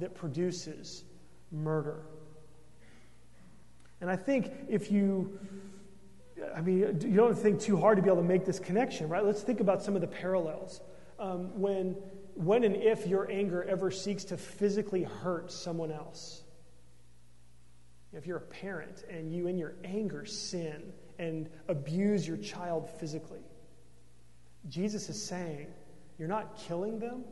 that 0.00 0.14
produces 0.14 1.04
murder. 1.50 2.02
And 4.02 4.10
I 4.10 4.16
think 4.16 4.52
if 4.68 4.92
you 4.92 5.38
I 6.54 6.60
mean, 6.60 7.00
you 7.02 7.16
don't 7.16 7.36
think 7.36 7.60
too 7.60 7.76
hard 7.76 7.96
to 7.96 8.02
be 8.02 8.08
able 8.08 8.22
to 8.22 8.28
make 8.28 8.44
this 8.44 8.58
connection, 8.58 9.08
right? 9.08 9.24
Let's 9.24 9.42
think 9.42 9.60
about 9.60 9.82
some 9.82 9.94
of 9.94 10.00
the 10.00 10.06
parallels. 10.06 10.80
Um, 11.18 11.60
when, 11.60 11.96
when 12.34 12.64
and 12.64 12.76
if 12.76 13.06
your 13.06 13.30
anger 13.30 13.62
ever 13.64 13.90
seeks 13.90 14.24
to 14.24 14.36
physically 14.36 15.04
hurt 15.04 15.52
someone 15.52 15.92
else, 15.92 16.42
if 18.12 18.26
you're 18.26 18.38
a 18.38 18.40
parent 18.40 19.04
and 19.10 19.32
you, 19.32 19.48
in 19.48 19.58
your 19.58 19.74
anger, 19.84 20.24
sin 20.24 20.92
and 21.18 21.48
abuse 21.68 22.26
your 22.26 22.36
child 22.36 22.88
physically, 22.98 23.42
Jesus 24.68 25.08
is 25.08 25.22
saying, 25.22 25.66
You're 26.18 26.28
not 26.28 26.56
killing 26.56 26.98
them, 26.98 27.24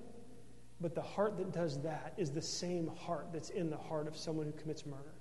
but 0.81 0.95
the 0.95 1.02
heart 1.02 1.38
that 1.38 1.52
does 1.52 1.81
that 1.83 2.14
is 2.16 2.31
the 2.31 2.42
same 2.42 2.88
heart 2.88 3.28
that's 3.33 3.50
in 3.50 3.71
the 3.71 3.76
heart 3.76 4.07
of 4.07 4.16
someone 4.16 4.47
who 4.47 4.52
commits 4.52 4.85
murder. 4.85 5.12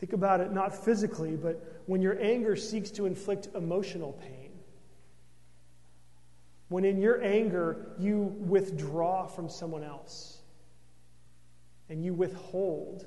Think 0.00 0.14
about 0.14 0.40
it 0.40 0.50
not 0.50 0.74
physically, 0.82 1.36
but 1.36 1.82
when 1.84 2.00
your 2.00 2.18
anger 2.18 2.56
seeks 2.56 2.90
to 2.92 3.04
inflict 3.04 3.48
emotional 3.54 4.14
pain. 4.14 4.50
When 6.68 6.86
in 6.86 6.98
your 6.98 7.22
anger 7.22 7.92
you 7.98 8.34
withdraw 8.38 9.26
from 9.26 9.50
someone 9.50 9.84
else 9.84 10.38
and 11.90 12.02
you 12.02 12.14
withhold 12.14 13.04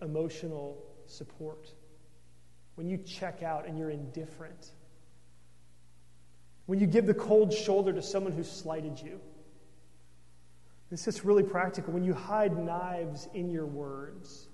emotional 0.00 0.84
support. 1.06 1.68
When 2.76 2.88
you 2.88 2.98
check 2.98 3.42
out 3.42 3.66
and 3.66 3.76
you're 3.76 3.90
indifferent. 3.90 4.70
When 6.66 6.78
you 6.78 6.86
give 6.86 7.06
the 7.06 7.14
cold 7.14 7.52
shoulder 7.52 7.92
to 7.92 8.02
someone 8.02 8.32
who 8.32 8.44
slighted 8.44 9.00
you. 9.00 9.18
This 10.92 11.08
is 11.08 11.24
really 11.24 11.42
practical. 11.42 11.92
When 11.92 12.04
you 12.04 12.14
hide 12.14 12.56
knives 12.56 13.26
in 13.34 13.50
your 13.50 13.66
words 13.66 14.46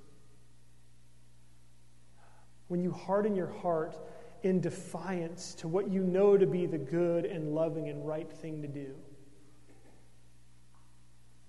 when 2.73 2.83
you 2.83 2.91
harden 2.91 3.37
your 3.37 3.53
heart 3.61 3.99
in 4.45 4.59
defiance 4.59 5.53
to 5.53 5.69
what 5.69 5.91
you 5.91 6.03
know 6.03 6.39
to 6.39 6.47
be 6.47 6.65
the 6.65 6.79
good 6.79 7.27
and 7.27 7.55
loving 7.55 7.91
and 7.91 8.09
right 8.09 8.33
thing 8.33 8.63
to 8.63 8.67
do. 8.67 8.95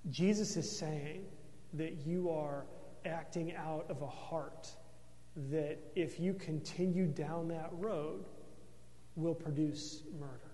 Jesus 0.09 0.57
is 0.57 0.69
saying 0.69 1.23
that 1.75 2.05
you 2.05 2.29
are 2.29 2.65
acting 3.05 3.55
out 3.55 3.85
of 3.89 4.01
a 4.01 4.07
heart 4.07 4.67
that, 5.49 5.79
if 5.95 6.19
you 6.19 6.33
continue 6.33 7.07
down 7.07 7.47
that 7.47 7.69
road, 7.71 8.25
will 9.15 9.33
produce 9.33 10.03
murder. 10.19 10.52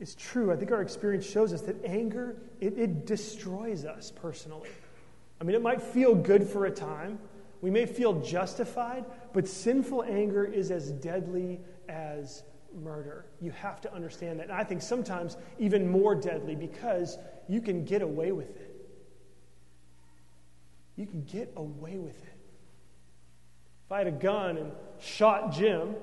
Is 0.00 0.14
true. 0.14 0.52
I 0.52 0.56
think 0.56 0.70
our 0.70 0.82
experience 0.82 1.26
shows 1.26 1.52
us 1.52 1.62
that 1.62 1.84
anger, 1.84 2.36
it, 2.60 2.78
it 2.78 3.06
destroys 3.06 3.84
us 3.84 4.12
personally. 4.14 4.70
I 5.40 5.44
mean, 5.44 5.56
it 5.56 5.62
might 5.62 5.82
feel 5.82 6.14
good 6.14 6.44
for 6.44 6.66
a 6.66 6.70
time. 6.70 7.18
We 7.60 7.70
may 7.70 7.86
feel 7.86 8.20
justified, 8.20 9.04
but 9.32 9.48
sinful 9.48 10.04
anger 10.04 10.44
is 10.44 10.70
as 10.70 10.92
deadly 10.92 11.60
as 11.88 12.44
murder. 12.82 13.26
You 13.40 13.50
have 13.52 13.80
to 13.82 13.92
understand 13.92 14.38
that. 14.38 14.44
And 14.44 14.52
I 14.52 14.64
think 14.64 14.82
sometimes 14.82 15.36
even 15.58 15.90
more 15.90 16.14
deadly 16.14 16.54
because 16.54 17.18
you 17.48 17.60
can 17.60 17.84
get 17.84 18.02
away 18.02 18.30
with 18.32 18.56
it. 18.56 18.74
You 20.96 21.06
can 21.06 21.24
get 21.24 21.52
away 21.56 21.96
with 21.96 22.20
it. 22.22 22.36
If 23.86 23.92
I 23.92 23.98
had 23.98 24.06
a 24.06 24.12
gun 24.12 24.58
and 24.58 24.72
shot 25.00 25.52
Jim, 25.52 25.94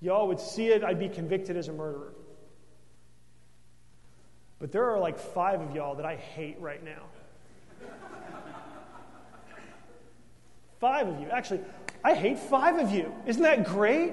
y'all 0.00 0.28
would 0.28 0.40
see 0.40 0.68
it, 0.68 0.84
I'd 0.84 0.98
be 0.98 1.08
convicted 1.08 1.56
as 1.56 1.68
a 1.68 1.72
murderer. 1.72 2.12
But 4.66 4.72
there 4.72 4.90
are 4.90 4.98
like 4.98 5.16
five 5.16 5.60
of 5.60 5.76
y'all 5.76 5.94
that 5.94 6.04
I 6.04 6.16
hate 6.16 6.56
right 6.58 6.84
now. 6.84 7.04
five 10.80 11.06
of 11.06 11.20
you. 11.20 11.28
Actually, 11.30 11.60
I 12.02 12.14
hate 12.14 12.36
five 12.36 12.76
of 12.76 12.90
you. 12.90 13.14
Isn't 13.26 13.44
that 13.44 13.64
great? 13.64 14.12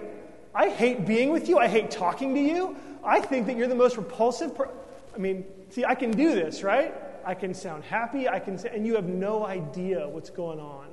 I 0.54 0.70
hate 0.70 1.08
being 1.08 1.32
with 1.32 1.50
you. 1.50 1.58
I 1.58 1.68
hate 1.68 1.90
talking 1.90 2.36
to 2.36 2.40
you. 2.40 2.78
I 3.04 3.20
think 3.20 3.48
that 3.48 3.58
you're 3.58 3.68
the 3.68 3.74
most 3.74 3.98
repulsive 3.98 4.54
per- 4.54 4.70
I 5.16 5.18
mean, 5.18 5.44
see, 5.72 5.86
I 5.86 5.96
can 5.96 6.12
do 6.12 6.36
this, 6.36 6.62
right? 6.62 6.94
I 7.26 7.34
can 7.34 7.56
sound 7.56 7.84
happy. 7.84 8.30
I 8.30 8.38
can 8.38 8.60
say, 8.60 8.70
and 8.72 8.86
you 8.86 8.94
have 8.94 9.06
no 9.06 9.48
idea 9.48 10.08
what's 10.08 10.30
going 10.30 10.60
on 10.60 10.86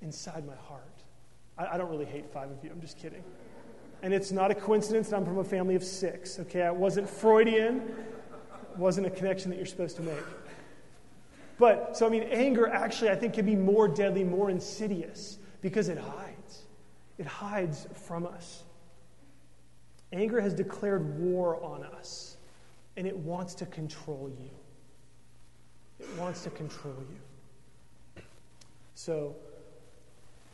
inside 0.00 0.46
my 0.46 0.56
heart. 0.56 1.02
I, 1.58 1.74
I 1.74 1.76
don't 1.76 1.90
really 1.90 2.06
hate 2.06 2.32
five 2.32 2.50
of 2.50 2.64
you. 2.64 2.70
I'm 2.70 2.80
just 2.80 2.98
kidding. 2.98 3.22
And 4.00 4.14
it's 4.14 4.32
not 4.32 4.50
a 4.50 4.54
coincidence 4.54 5.10
that 5.10 5.16
I'm 5.16 5.26
from 5.26 5.36
a 5.36 5.44
family 5.44 5.74
of 5.74 5.84
six, 5.84 6.38
okay? 6.38 6.62
I 6.62 6.70
wasn't 6.70 7.10
Freudian 7.10 7.94
wasn't 8.78 9.06
a 9.06 9.10
connection 9.10 9.50
that 9.50 9.56
you're 9.56 9.66
supposed 9.66 9.96
to 9.96 10.02
make. 10.02 10.24
But, 11.58 11.96
so 11.96 12.06
I 12.06 12.10
mean, 12.10 12.24
anger 12.24 12.68
actually, 12.68 13.10
I 13.10 13.16
think, 13.16 13.34
can 13.34 13.46
be 13.46 13.56
more 13.56 13.88
deadly, 13.88 14.24
more 14.24 14.50
insidious 14.50 15.38
because 15.62 15.88
it 15.88 15.98
hides. 15.98 16.62
It 17.18 17.26
hides 17.26 17.86
from 17.94 18.26
us. 18.26 18.62
Anger 20.12 20.40
has 20.40 20.54
declared 20.54 21.18
war 21.18 21.62
on 21.62 21.82
us, 21.82 22.36
and 22.96 23.06
it 23.06 23.16
wants 23.16 23.54
to 23.56 23.66
control 23.66 24.30
you. 24.38 24.50
It 25.98 26.18
wants 26.18 26.42
to 26.44 26.50
control 26.50 26.94
you. 27.10 28.22
So, 28.94 29.36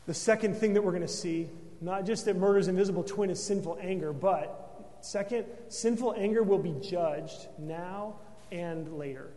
the 0.05 0.13
second 0.13 0.55
thing 0.55 0.73
that 0.73 0.81
we're 0.83 0.91
going 0.91 1.01
to 1.01 1.07
see, 1.07 1.49
not 1.81 2.05
just 2.05 2.25
that 2.25 2.37
murder's 2.37 2.67
invisible 2.67 3.03
twin 3.03 3.29
is 3.29 3.41
sinful 3.41 3.77
anger, 3.81 4.11
but 4.11 4.62
Second, 5.03 5.45
sinful 5.67 6.15
anger 6.17 6.43
will 6.43 6.59
be 6.59 6.73
judged 6.81 7.47
now 7.59 8.15
and 8.53 8.97
later. 8.97 9.31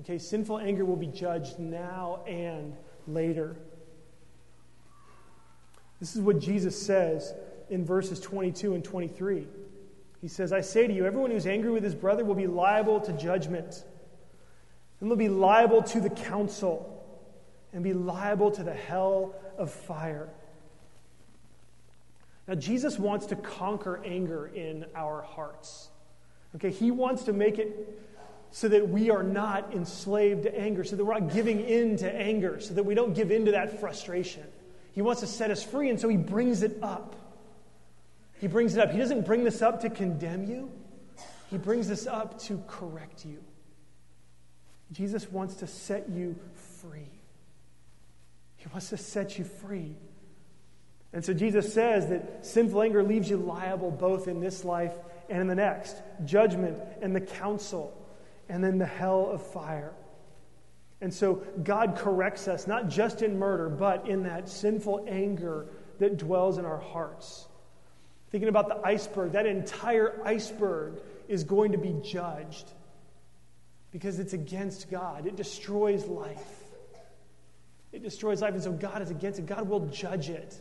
Okay, 0.00 0.16
sinful 0.16 0.58
anger 0.58 0.86
will 0.86 0.96
be 0.96 1.06
judged 1.06 1.58
now 1.58 2.22
and 2.26 2.74
later. 3.06 3.56
This 6.00 6.16
is 6.16 6.22
what 6.22 6.38
Jesus 6.38 6.80
says 6.80 7.34
in 7.68 7.84
verses 7.84 8.18
22 8.18 8.74
and 8.74 8.82
23. 8.82 9.46
He 10.22 10.28
says, 10.28 10.50
I 10.50 10.62
say 10.62 10.86
to 10.86 10.92
you, 10.94 11.04
everyone 11.04 11.30
who's 11.30 11.46
angry 11.46 11.70
with 11.70 11.84
his 11.84 11.94
brother 11.94 12.24
will 12.24 12.34
be 12.34 12.46
liable 12.46 13.00
to 13.00 13.12
judgment, 13.12 13.84
and 15.00 15.10
will 15.10 15.16
be 15.16 15.28
liable 15.28 15.82
to 15.82 16.00
the 16.00 16.10
council, 16.10 17.04
and 17.74 17.84
be 17.84 17.92
liable 17.92 18.50
to 18.52 18.64
the 18.64 18.72
hell 18.72 19.34
of 19.58 19.70
fire. 19.70 20.30
Now, 22.48 22.54
Jesus 22.54 22.98
wants 22.98 23.26
to 23.26 23.36
conquer 23.36 24.00
anger 24.04 24.46
in 24.46 24.86
our 24.94 25.22
hearts. 25.22 25.88
Okay, 26.54 26.70
he 26.70 26.90
wants 26.90 27.24
to 27.24 27.32
make 27.32 27.58
it 27.58 28.00
so 28.50 28.68
that 28.68 28.88
we 28.88 29.10
are 29.10 29.22
not 29.22 29.74
enslaved 29.74 30.44
to 30.44 30.58
anger, 30.58 30.84
so 30.84 30.96
that 30.96 31.04
we're 31.04 31.18
not 31.18 31.32
giving 31.32 31.60
in 31.60 31.96
to 31.98 32.10
anger, 32.10 32.60
so 32.60 32.74
that 32.74 32.84
we 32.84 32.94
don't 32.94 33.14
give 33.14 33.30
in 33.30 33.44
to 33.46 33.50
that 33.50 33.80
frustration. 33.80 34.44
He 34.92 35.02
wants 35.02 35.20
to 35.20 35.26
set 35.26 35.50
us 35.50 35.62
free, 35.62 35.90
and 35.90 36.00
so 36.00 36.08
he 36.08 36.16
brings 36.16 36.62
it 36.62 36.78
up. 36.82 37.16
He 38.40 38.46
brings 38.46 38.76
it 38.76 38.80
up. 38.80 38.92
He 38.92 38.98
doesn't 38.98 39.26
bring 39.26 39.44
this 39.44 39.60
up 39.60 39.82
to 39.82 39.90
condemn 39.90 40.44
you, 40.44 40.70
he 41.50 41.58
brings 41.58 41.88
this 41.88 42.06
up 42.06 42.40
to 42.42 42.62
correct 42.66 43.24
you. 43.24 43.42
Jesus 44.92 45.30
wants 45.30 45.56
to 45.56 45.66
set 45.66 46.08
you 46.08 46.36
free. 46.80 47.10
He 48.56 48.66
wants 48.68 48.90
to 48.90 48.96
set 48.96 49.38
you 49.38 49.44
free. 49.44 49.96
And 51.12 51.24
so 51.24 51.32
Jesus 51.32 51.72
says 51.72 52.08
that 52.08 52.44
sinful 52.44 52.82
anger 52.82 53.02
leaves 53.02 53.30
you 53.30 53.36
liable 53.36 53.90
both 53.90 54.28
in 54.28 54.40
this 54.40 54.64
life 54.64 54.92
and 55.28 55.40
in 55.40 55.46
the 55.46 55.54
next 55.54 55.96
judgment 56.24 56.78
and 57.00 57.14
the 57.14 57.20
council, 57.20 57.96
and 58.48 58.62
then 58.62 58.78
the 58.78 58.86
hell 58.86 59.30
of 59.30 59.44
fire. 59.46 59.92
And 61.00 61.12
so 61.12 61.42
God 61.62 61.96
corrects 61.96 62.48
us, 62.48 62.66
not 62.66 62.88
just 62.88 63.22
in 63.22 63.38
murder, 63.38 63.68
but 63.68 64.08
in 64.08 64.22
that 64.24 64.48
sinful 64.48 65.06
anger 65.08 65.66
that 65.98 66.16
dwells 66.16 66.58
in 66.58 66.64
our 66.64 66.78
hearts. 66.78 67.46
Thinking 68.30 68.48
about 68.48 68.68
the 68.68 68.86
iceberg, 68.86 69.32
that 69.32 69.46
entire 69.46 70.20
iceberg 70.24 71.00
is 71.28 71.44
going 71.44 71.72
to 71.72 71.78
be 71.78 71.94
judged 72.02 72.70
because 73.92 74.18
it's 74.18 74.32
against 74.32 74.90
God. 74.90 75.26
It 75.26 75.36
destroys 75.36 76.06
life. 76.06 76.64
It 77.92 78.02
destroys 78.02 78.42
life, 78.42 78.54
and 78.54 78.62
so 78.62 78.72
God 78.72 79.00
is 79.00 79.10
against 79.10 79.38
it. 79.38 79.46
God 79.46 79.68
will 79.68 79.86
judge 79.86 80.28
it. 80.28 80.60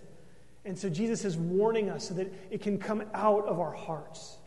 And 0.66 0.78
so 0.78 0.90
Jesus 0.90 1.24
is 1.24 1.38
warning 1.38 1.90
us 1.90 2.08
so 2.08 2.16
that 2.16 2.34
it 2.50 2.62
can 2.62 2.80
come 2.80 3.04
out 3.14 3.46
of 3.46 3.60
our 3.60 3.72
hearts. 3.72 4.38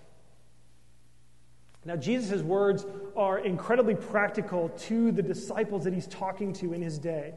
Now, 1.85 1.97
Jesus' 1.97 2.43
words 2.43 2.85
are 3.17 3.39
incredibly 3.39 3.95
practical 3.95 4.69
to 4.81 5.13
the 5.13 5.23
disciples 5.23 5.85
that 5.85 5.95
he's 5.95 6.09
talking 6.09 6.53
to 6.55 6.73
in 6.73 6.83
his 6.83 6.99
day. 6.99 7.35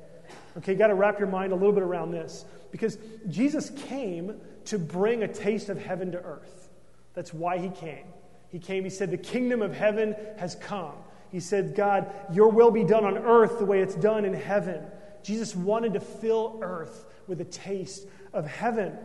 Okay, 0.58 0.74
you 0.74 0.78
got 0.78 0.88
to 0.88 0.96
wrap 0.96 1.20
your 1.20 1.28
mind 1.28 1.54
a 1.54 1.56
little 1.56 1.72
bit 1.72 1.84
around 1.84 2.12
this 2.12 2.46
because 2.72 2.98
Jesus 3.30 3.70
came 3.88 4.42
to 4.66 4.80
bring 4.80 5.24
a 5.24 5.28
taste 5.28 5.70
of 5.70 5.78
heaven 5.78 6.12
to 6.12 6.20
earth. 6.20 6.70
That's 7.14 7.34
why 7.34 7.60
he 7.60 7.70
came. 7.70 8.06
He 8.50 8.60
came, 8.60 8.84
he 8.84 8.90
said, 8.90 9.12
The 9.12 9.18
kingdom 9.18 9.62
of 9.62 9.74
heaven 9.74 10.16
has 10.38 10.56
come. 10.56 10.96
He 11.32 11.40
said, 11.40 11.76
God, 11.76 12.14
your 12.34 12.50
will 12.50 12.72
be 12.72 12.84
done 12.84 13.06
on 13.06 13.18
earth 13.18 13.60
the 13.60 13.66
way 13.66 13.80
it's 13.80 13.96
done 13.96 14.26
in 14.26 14.34
heaven. 14.34 14.82
Jesus 15.24 15.56
wanted 15.56 15.94
to 15.94 16.00
fill 16.00 16.60
earth 16.62 17.06
with 17.28 17.40
a 17.40 17.46
taste 17.46 18.06
of 18.34 18.48
heaven. 18.48 18.98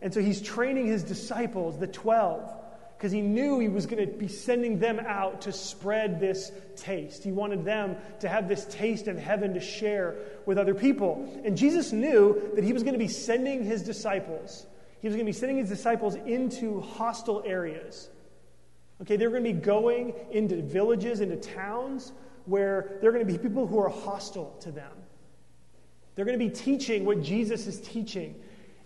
And 0.00 0.12
so 0.14 0.20
he's 0.20 0.40
training 0.40 0.86
his 0.86 1.02
disciples, 1.02 1.78
the 1.78 1.86
12, 1.86 2.48
because 2.96 3.12
he 3.12 3.20
knew 3.20 3.58
he 3.58 3.68
was 3.68 3.86
going 3.86 4.04
to 4.04 4.12
be 4.12 4.28
sending 4.28 4.78
them 4.78 5.00
out 5.00 5.42
to 5.42 5.52
spread 5.52 6.20
this 6.20 6.50
taste. 6.76 7.22
He 7.22 7.32
wanted 7.32 7.64
them 7.64 7.96
to 8.20 8.28
have 8.28 8.48
this 8.48 8.64
taste 8.66 9.08
of 9.08 9.18
heaven 9.18 9.54
to 9.54 9.60
share 9.60 10.16
with 10.46 10.58
other 10.58 10.74
people. 10.74 11.40
And 11.44 11.56
Jesus 11.56 11.92
knew 11.92 12.50
that 12.54 12.64
he 12.64 12.72
was 12.72 12.82
going 12.82 12.94
to 12.94 12.98
be 12.98 13.08
sending 13.08 13.64
his 13.64 13.82
disciples. 13.82 14.66
He 15.00 15.08
was 15.08 15.14
going 15.14 15.26
to 15.26 15.32
be 15.32 15.38
sending 15.38 15.58
his 15.58 15.68
disciples 15.68 16.16
into 16.16 16.80
hostile 16.80 17.42
areas. 17.46 18.08
Okay, 19.00 19.16
they're 19.16 19.30
going 19.30 19.44
to 19.44 19.52
be 19.52 19.60
going 19.60 20.14
into 20.32 20.60
villages, 20.60 21.20
into 21.20 21.36
towns 21.36 22.12
where 22.46 22.98
there 23.00 23.10
are 23.10 23.12
going 23.12 23.24
to 23.24 23.32
be 23.32 23.38
people 23.38 23.66
who 23.66 23.78
are 23.78 23.88
hostile 23.88 24.56
to 24.60 24.72
them. 24.72 24.90
They're 26.14 26.24
going 26.24 26.38
to 26.38 26.44
be 26.44 26.50
teaching 26.50 27.04
what 27.04 27.22
Jesus 27.22 27.68
is 27.68 27.80
teaching, 27.80 28.34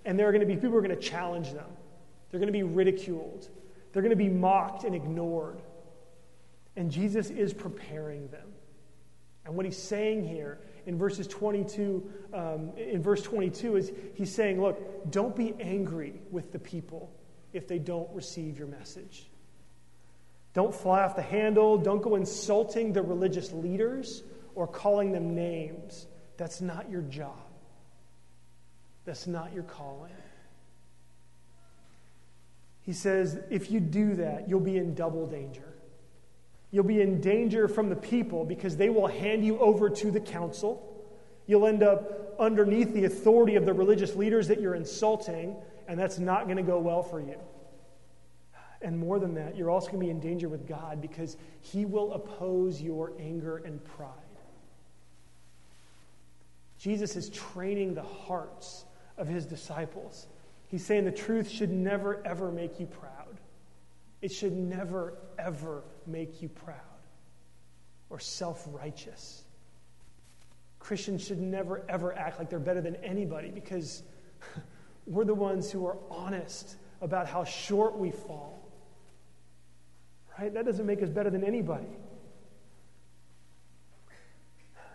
and 0.05 0.19
there 0.19 0.29
are 0.29 0.33
going 0.33 0.41
to 0.41 0.47
be 0.47 0.55
people 0.55 0.71
who 0.71 0.77
are 0.77 0.83
going 0.83 0.97
to 0.97 1.03
challenge 1.03 1.53
them. 1.53 1.71
They're 2.31 2.41
going 2.41 2.53
to 2.53 2.53
be 2.53 2.63
ridiculed. 2.63 3.49
They're 3.93 4.03
going 4.03 4.11
to 4.11 4.17
be 4.17 4.29
mocked 4.29 4.85
and 4.85 4.95
ignored. 4.95 5.63
And 6.77 6.91
Jesus 6.91 7.31
is 7.31 7.53
preparing 7.53 8.29
them. 8.29 8.49
And 9.45 9.55
what 9.57 9.67
he's 9.67 9.77
saying 9.77 10.27
here 10.27 10.61
in 10.87 10.97
verses 10.97 11.27
22, 11.27 12.11
um, 12.33 12.73
in 12.77 13.03
verse 13.03 13.23
22 13.23 13.77
is 13.77 13.93
he's 14.15 14.35
saying, 14.35 14.61
look, 14.61 15.11
don't 15.11 15.37
be 15.37 15.55
angry 15.61 16.15
with 16.31 16.53
the 16.53 16.59
people 16.59 17.13
if 17.53 17.69
they 17.69 17.79
don't 17.79 18.09
receive 18.15 18.59
your 18.59 18.69
message. 18.69 19.29
Don't 20.55 20.75
fly 20.75 21.03
off 21.03 21.17
the 21.17 21.23
handle. 21.23 21.79
Don't 21.79 22.03
go 22.03 22.15
insulting 22.15 22.93
the 22.93 23.03
religious 23.03 23.53
leaders 23.53 24.23
or 24.55 24.67
calling 24.67 25.13
them 25.13 25.35
names. 25.35 26.07
That's 26.37 26.61
not 26.61 26.91
your 26.91 27.03
job. 27.03 27.52
That's 29.05 29.27
not 29.27 29.53
your 29.53 29.65
calling. 29.65 30.13
He 32.83 32.93
says, 32.93 33.39
if 33.51 33.71
you 33.71 33.81
do 33.81 34.15
that, 34.17 34.49
you'll 34.49 34.61
be 34.61 34.77
in 34.77 34.95
double 34.95 35.27
danger. 35.27 35.75
You'll 36.71 36.85
be 36.85 37.01
in 37.01 37.21
danger 37.21 37.69
from 37.69 37.89
the 37.89 37.97
people 37.97 38.45
because 38.45 38.77
they 38.77 38.91
will 38.91 39.07
hand 39.07 39.45
you 39.45 39.59
over 39.59 39.91
to 39.91 40.11
the 40.11 40.21
council. 40.21 40.89
You'll 41.47 41.67
end 41.67 41.83
up 41.83 42.35
underneath 42.39 42.93
the 42.93 43.05
authority 43.05 43.57
of 43.57 43.67
the 43.67 43.73
religious 43.73 44.17
leaders 44.17 44.49
that 44.49 44.61
you're 44.61 44.75
insulting, 44.75 45.57
and 45.87 45.99
that's 45.99 46.19
not 46.19 46.45
going 46.45 46.57
to 46.57 46.63
go 46.63 46.79
well 46.79 47.03
for 47.03 47.21
you. 47.21 47.39
And 48.81 48.99
more 48.99 49.21
than 49.21 49.35
that, 49.35 49.57
you're 49.57 49.71
also 49.71 49.89
going 49.89 50.01
to 50.01 50.07
be 50.07 50.11
in 50.11 50.19
danger 50.19 50.49
with 50.49 50.67
God 50.67 51.01
because 51.01 51.37
He 51.61 51.85
will 51.85 52.13
oppose 52.15 52.81
your 52.81 53.13
anger 53.21 53.59
and 53.59 53.85
pride. 53.85 54.09
Jesus 56.79 57.15
is 57.15 57.31
training 57.31 57.95
the 57.95 58.03
hearts 58.03 58.87
of 59.17 59.29
His 59.29 59.47
disciples 59.47 60.27
He's 60.73 60.85
saying 60.87 61.05
the 61.05 61.13
truth 61.13 61.51
should 61.51 61.71
never, 61.71 62.27
ever 62.27 62.51
make 62.51 62.81
you 62.81 62.87
proud. 62.87 63.39
It 64.23 64.33
should 64.33 64.55
never, 64.55 65.19
ever 65.39 65.83
make 66.07 66.41
you 66.41 66.49
proud 66.49 66.79
or 68.09 68.19
self 68.19 68.67
righteous. 68.73 69.45
Christians 70.79 71.23
should 71.23 71.43
never, 71.43 71.85
ever 71.91 72.17
act 72.17 72.39
like 72.39 72.49
they're 72.49 72.59
better 72.59 72.81
than 72.81 72.97
anybody 72.97 73.51
because 73.51 74.03
we're 75.07 75.27
the 75.27 75.35
ones 75.35 75.71
who 75.71 75.87
are 75.87 75.99
honest 76.11 76.77
about 77.03 77.27
how 77.27 77.45
short 77.45 77.99
we 77.99 78.11
fall. 78.11 78.67
Right? 80.39 80.55
That 80.55 80.65
doesn't 80.65 80.87
make 80.87 81.03
us 81.03 81.11
better 81.11 81.29
than 81.29 81.45
anybody. 81.45 81.99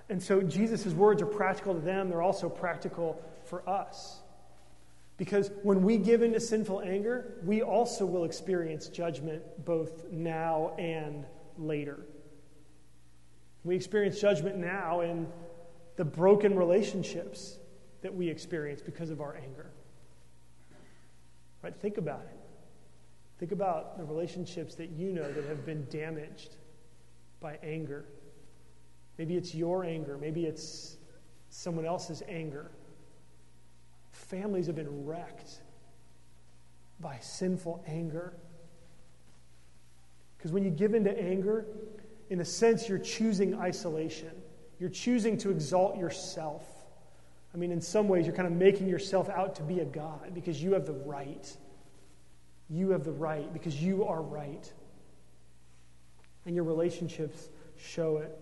And 0.10 0.22
so 0.22 0.42
Jesus' 0.42 0.94
words 0.94 1.22
are 1.22 1.28
practical 1.28 1.74
to 1.74 1.80
them, 1.80 2.10
they're 2.10 2.22
also 2.22 2.50
practical 2.50 3.22
for 3.46 3.68
us. 3.68 4.22
Because 5.18 5.52
when 5.64 5.82
we 5.82 5.98
give 5.98 6.22
in 6.22 6.34
to 6.34 6.40
sinful 6.40 6.82
anger, 6.82 7.40
we 7.44 7.62
also 7.62 8.06
will 8.06 8.24
experience 8.24 8.88
judgment 8.88 9.42
both 9.66 10.06
now 10.12 10.76
and 10.78 11.26
later. 11.58 12.00
We 13.64 13.76
experience 13.76 14.22
judgment 14.22 14.58
now 14.58 15.02
in 15.02 15.28
the 15.96 16.06
broken 16.06 16.56
relationships 16.56 17.58
that 18.02 18.14
we 18.14 18.30
experience 18.30 18.82
because 18.82 19.10
of 19.10 19.20
our 19.20 19.36
anger. 19.36 19.72
Right? 21.64 21.76
Think 21.76 21.98
about 21.98 22.22
it. 22.22 22.38
Think 23.40 23.52
about 23.52 23.98
the 23.98 24.06
relationships 24.06 24.76
that 24.76 24.92
you 24.92 25.12
know 25.12 25.32
that 25.32 25.44
have 25.46 25.66
been 25.66 25.86
damaged 25.90 26.56
by 27.40 27.58
anger. 27.64 28.06
Maybe 29.18 29.36
it's 29.36 29.56
your 29.56 29.84
anger, 29.84 30.18
maybe 30.18 30.46
it's 30.46 30.98
someone 31.50 31.86
else's 31.86 32.22
anger. 32.28 32.72
Families 34.12 34.68
have 34.68 34.76
been 34.76 35.06
wrecked 35.06 35.62
by 37.00 37.18
sinful 37.22 37.84
anger. 37.88 38.34
Because 40.38 40.52
when 40.52 40.64
you 40.64 40.70
give 40.70 40.94
into 40.94 41.18
anger, 41.18 41.66
in 42.30 42.42
a 42.42 42.46
sense, 42.46 42.90
you're 42.90 43.00
choosing 43.00 43.56
isolation. 43.56 44.32
You're 44.80 44.90
choosing 44.90 45.38
to 45.40 45.50
exalt 45.50 45.98
yourself. 45.98 46.64
I 47.54 47.58
mean, 47.58 47.72
in 47.72 47.82
some 47.82 48.08
ways, 48.08 48.26
you're 48.26 48.36
kind 48.36 48.48
of 48.48 48.54
making 48.54 48.88
yourself 48.88 49.30
out 49.30 49.56
to 49.56 49.64
be 49.64 49.80
a 49.80 49.86
God 49.86 50.34
because 50.34 50.62
you 50.62 50.74
have 50.74 50.86
the 50.86 50.94
right. 50.94 51.56
You 52.70 52.92
have 52.92 53.04
the 53.04 53.12
right 53.12 53.52
because 53.54 53.82
you 53.82 54.06
are 54.06 54.22
right. 54.22 54.72
And 56.46 56.56
your 56.56 56.66
relationships 56.66 57.50
show 57.78 58.18
it. 58.18 58.38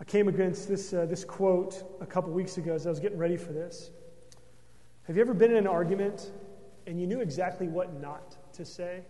I 0.00 0.04
came 0.04 0.28
against 0.28 0.68
this, 0.68 0.92
uh, 0.92 1.06
this 1.06 1.24
quote 1.24 1.82
a 2.00 2.06
couple 2.06 2.32
weeks 2.32 2.58
ago 2.58 2.74
as 2.74 2.86
I 2.86 2.90
was 2.90 3.00
getting 3.00 3.18
ready 3.18 3.36
for 3.36 3.52
this. 3.52 3.90
Have 5.04 5.16
you 5.16 5.22
ever 5.22 5.34
been 5.34 5.52
in 5.52 5.56
an 5.56 5.66
argument 5.66 6.30
and 6.86 7.00
you 7.00 7.06
knew 7.06 7.20
exactly 7.20 7.68
what 7.68 8.00
not 8.00 8.36
to 8.54 8.64
say? 8.64 9.02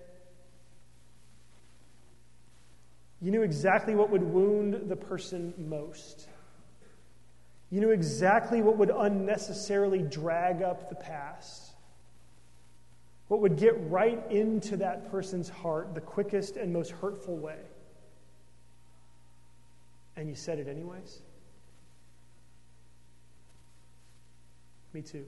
You 3.20 3.31
knew 3.31 3.42
exactly 3.42 3.94
what 3.94 4.11
would 4.11 4.22
wound 4.22 4.88
the 4.88 4.96
person 4.96 5.55
most. 5.59 6.29
You 7.70 7.81
knew 7.81 7.90
exactly 7.90 8.62
what 8.62 8.77
would 8.77 8.90
unnecessarily 8.90 10.03
drag 10.03 10.62
up 10.62 10.88
the 10.88 10.94
past. 10.94 11.72
What 13.29 13.40
would 13.40 13.57
get 13.57 13.75
right 13.90 14.22
into 14.31 14.77
that 14.77 15.11
person's 15.11 15.49
heart 15.49 15.94
the 15.94 16.01
quickest 16.01 16.57
and 16.57 16.72
most 16.72 16.92
hurtful 16.92 17.37
way. 17.37 17.59
And 20.17 20.29
you 20.29 20.35
said 20.35 20.59
it 20.59 20.69
anyways? 20.69 21.21
Me 24.95 25.03
too. 25.03 25.27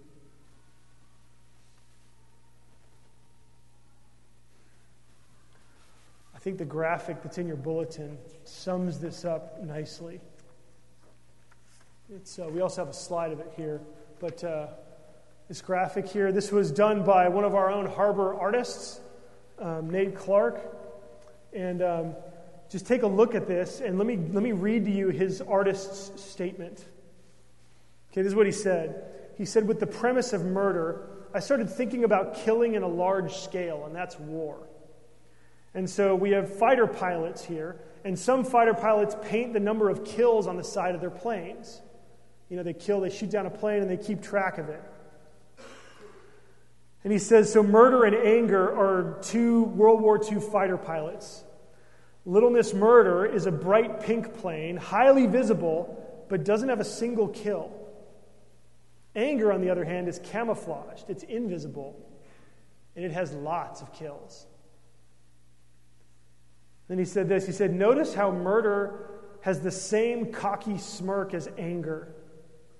I 6.34 6.38
think 6.38 6.56
the 6.56 6.64
graphic 6.64 7.22
that's 7.22 7.36
in 7.36 7.46
your 7.46 7.56
bulletin 7.56 8.16
sums 8.44 8.98
this 9.00 9.24
up 9.24 9.60
nicely. 9.62 10.20
It's, 12.14 12.38
uh, 12.38 12.48
we 12.48 12.62
also 12.62 12.80
have 12.80 12.88
a 12.88 12.96
slide 12.96 13.32
of 13.32 13.40
it 13.40 13.52
here, 13.56 13.82
but 14.20 14.42
uh, 14.42 14.68
this 15.48 15.60
graphic 15.60 16.06
here, 16.06 16.32
this 16.32 16.50
was 16.50 16.70
done 16.70 17.04
by 17.04 17.28
one 17.28 17.44
of 17.44 17.54
our 17.54 17.70
own 17.70 17.84
harbor 17.84 18.34
artists, 18.34 19.00
um, 19.58 19.90
Nate 19.90 20.14
Clark. 20.14 20.60
And 21.52 21.82
um, 21.82 22.14
just 22.70 22.86
take 22.86 23.02
a 23.02 23.06
look 23.06 23.34
at 23.34 23.46
this 23.46 23.80
and 23.80 23.98
let 23.98 24.06
me, 24.06 24.16
let 24.16 24.42
me 24.42 24.52
read 24.52 24.84
to 24.84 24.90
you 24.90 25.08
his 25.08 25.40
artist's 25.40 26.22
statement. 26.22 26.84
Okay, 28.12 28.22
this 28.22 28.30
is 28.30 28.34
what 28.34 28.46
he 28.46 28.52
said. 28.52 29.04
He 29.36 29.44
said, 29.44 29.66
With 29.66 29.80
the 29.80 29.86
premise 29.86 30.32
of 30.32 30.44
murder, 30.44 31.08
I 31.34 31.40
started 31.40 31.70
thinking 31.70 32.04
about 32.04 32.34
killing 32.34 32.74
in 32.74 32.82
a 32.82 32.88
large 32.88 33.34
scale, 33.34 33.84
and 33.86 33.94
that's 33.94 34.18
war. 34.18 34.58
And 35.74 35.88
so 35.88 36.14
we 36.14 36.30
have 36.30 36.52
fighter 36.58 36.86
pilots 36.86 37.44
here, 37.44 37.80
and 38.04 38.18
some 38.18 38.44
fighter 38.44 38.74
pilots 38.74 39.16
paint 39.22 39.52
the 39.52 39.60
number 39.60 39.88
of 39.88 40.04
kills 40.04 40.46
on 40.46 40.56
the 40.56 40.64
side 40.64 40.94
of 40.94 41.00
their 41.00 41.10
planes. 41.10 41.80
You 42.48 42.56
know, 42.56 42.62
they 42.62 42.72
kill, 42.72 43.00
they 43.00 43.10
shoot 43.10 43.30
down 43.30 43.46
a 43.46 43.50
plane, 43.50 43.82
and 43.82 43.90
they 43.90 43.96
keep 44.02 44.22
track 44.22 44.58
of 44.58 44.68
it. 44.68 44.82
And 47.04 47.12
he 47.12 47.18
says, 47.18 47.52
So 47.52 47.62
murder 47.62 48.04
and 48.04 48.16
anger 48.16 48.68
are 48.68 49.18
two 49.22 49.64
World 49.64 50.00
War 50.00 50.20
II 50.22 50.40
fighter 50.40 50.76
pilots. 50.76 51.44
Little 52.28 52.50
Miss 52.50 52.74
Murder 52.74 53.24
is 53.24 53.46
a 53.46 53.50
bright 53.50 54.02
pink 54.02 54.34
plane, 54.34 54.76
highly 54.76 55.26
visible, 55.26 56.26
but 56.28 56.44
doesn't 56.44 56.68
have 56.68 56.78
a 56.78 56.84
single 56.84 57.26
kill. 57.28 57.72
Anger, 59.16 59.50
on 59.50 59.62
the 59.62 59.70
other 59.70 59.82
hand, 59.82 60.08
is 60.08 60.20
camouflaged, 60.22 61.06
it's 61.08 61.22
invisible, 61.22 61.98
and 62.94 63.02
it 63.02 63.12
has 63.12 63.32
lots 63.32 63.80
of 63.80 63.94
kills. 63.94 64.44
Then 66.88 66.98
he 66.98 67.06
said 67.06 67.30
this 67.30 67.46
He 67.46 67.52
said, 67.52 67.72
Notice 67.72 68.12
how 68.12 68.30
murder 68.30 69.08
has 69.40 69.60
the 69.60 69.70
same 69.70 70.30
cocky 70.30 70.76
smirk 70.76 71.32
as 71.32 71.48
anger, 71.56 72.14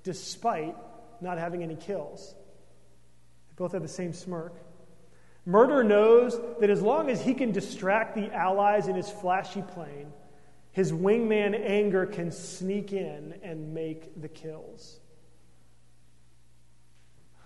despite 0.02 0.76
not 1.22 1.38
having 1.38 1.62
any 1.62 1.76
kills. 1.76 2.34
They 3.48 3.54
both 3.56 3.72
have 3.72 3.80
the 3.80 3.88
same 3.88 4.12
smirk. 4.12 4.52
Murder 5.48 5.82
knows 5.82 6.38
that 6.60 6.68
as 6.68 6.82
long 6.82 7.08
as 7.08 7.22
he 7.22 7.32
can 7.32 7.52
distract 7.52 8.14
the 8.14 8.30
allies 8.34 8.86
in 8.86 8.94
his 8.94 9.08
flashy 9.08 9.62
plane, 9.62 10.12
his 10.72 10.92
wingman 10.92 11.58
anger 11.58 12.04
can 12.04 12.30
sneak 12.30 12.92
in 12.92 13.34
and 13.42 13.72
make 13.72 14.20
the 14.20 14.28
kills. 14.28 15.00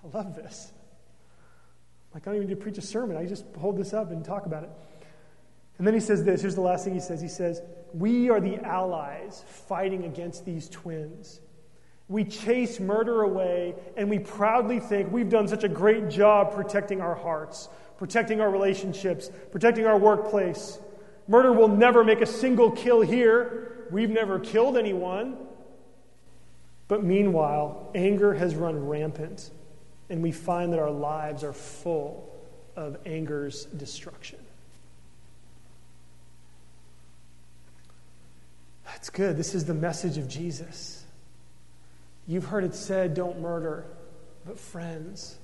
I 0.02 0.16
love 0.18 0.34
this. 0.34 0.72
Like, 2.12 2.26
I 2.26 2.30
don't 2.30 2.34
even 2.38 2.48
need 2.48 2.56
to 2.56 2.60
preach 2.60 2.76
a 2.76 2.82
sermon. 2.82 3.16
I 3.16 3.24
just 3.24 3.44
hold 3.56 3.76
this 3.76 3.94
up 3.94 4.10
and 4.10 4.24
talk 4.24 4.46
about 4.46 4.64
it. 4.64 4.70
And 5.78 5.86
then 5.86 5.94
he 5.94 6.00
says 6.00 6.24
this 6.24 6.40
here's 6.40 6.56
the 6.56 6.60
last 6.60 6.84
thing 6.84 6.94
he 6.94 7.00
says. 7.00 7.20
He 7.20 7.28
says, 7.28 7.62
We 7.94 8.30
are 8.30 8.40
the 8.40 8.56
allies 8.66 9.44
fighting 9.68 10.06
against 10.06 10.44
these 10.44 10.68
twins. 10.68 11.40
We 12.08 12.24
chase 12.24 12.80
murder 12.80 13.22
away, 13.22 13.76
and 13.96 14.10
we 14.10 14.18
proudly 14.18 14.80
think 14.80 15.12
we've 15.12 15.30
done 15.30 15.46
such 15.46 15.62
a 15.62 15.68
great 15.68 16.10
job 16.10 16.52
protecting 16.52 17.00
our 17.00 17.14
hearts, 17.14 17.68
protecting 18.02 18.40
our 18.40 18.50
relationships, 18.50 19.30
protecting 19.52 19.86
our 19.86 19.96
workplace. 19.96 20.76
Murder 21.28 21.52
will 21.52 21.68
never 21.68 22.02
make 22.02 22.20
a 22.20 22.26
single 22.26 22.68
kill 22.68 23.00
here. 23.00 23.86
We've 23.92 24.10
never 24.10 24.40
killed 24.40 24.76
anyone. 24.76 25.36
But 26.88 27.04
meanwhile, 27.04 27.92
anger 27.94 28.34
has 28.34 28.56
run 28.56 28.88
rampant, 28.88 29.52
and 30.10 30.20
we 30.20 30.32
find 30.32 30.72
that 30.72 30.80
our 30.80 30.90
lives 30.90 31.44
are 31.44 31.52
full 31.52 32.28
of 32.74 32.98
anger's 33.06 33.66
destruction. 33.66 34.40
That's 38.84 39.10
good. 39.10 39.36
This 39.36 39.54
is 39.54 39.64
the 39.64 39.74
message 39.74 40.18
of 40.18 40.26
Jesus. 40.26 41.04
You've 42.26 42.46
heard 42.46 42.64
it 42.64 42.74
said, 42.74 43.14
don't 43.14 43.40
murder, 43.40 43.86
but 44.44 44.58
friends, 44.58 45.38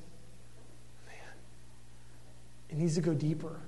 it 2.70 2.76
needs 2.76 2.94
to 2.96 3.00
go 3.00 3.14
deeper. 3.14 3.60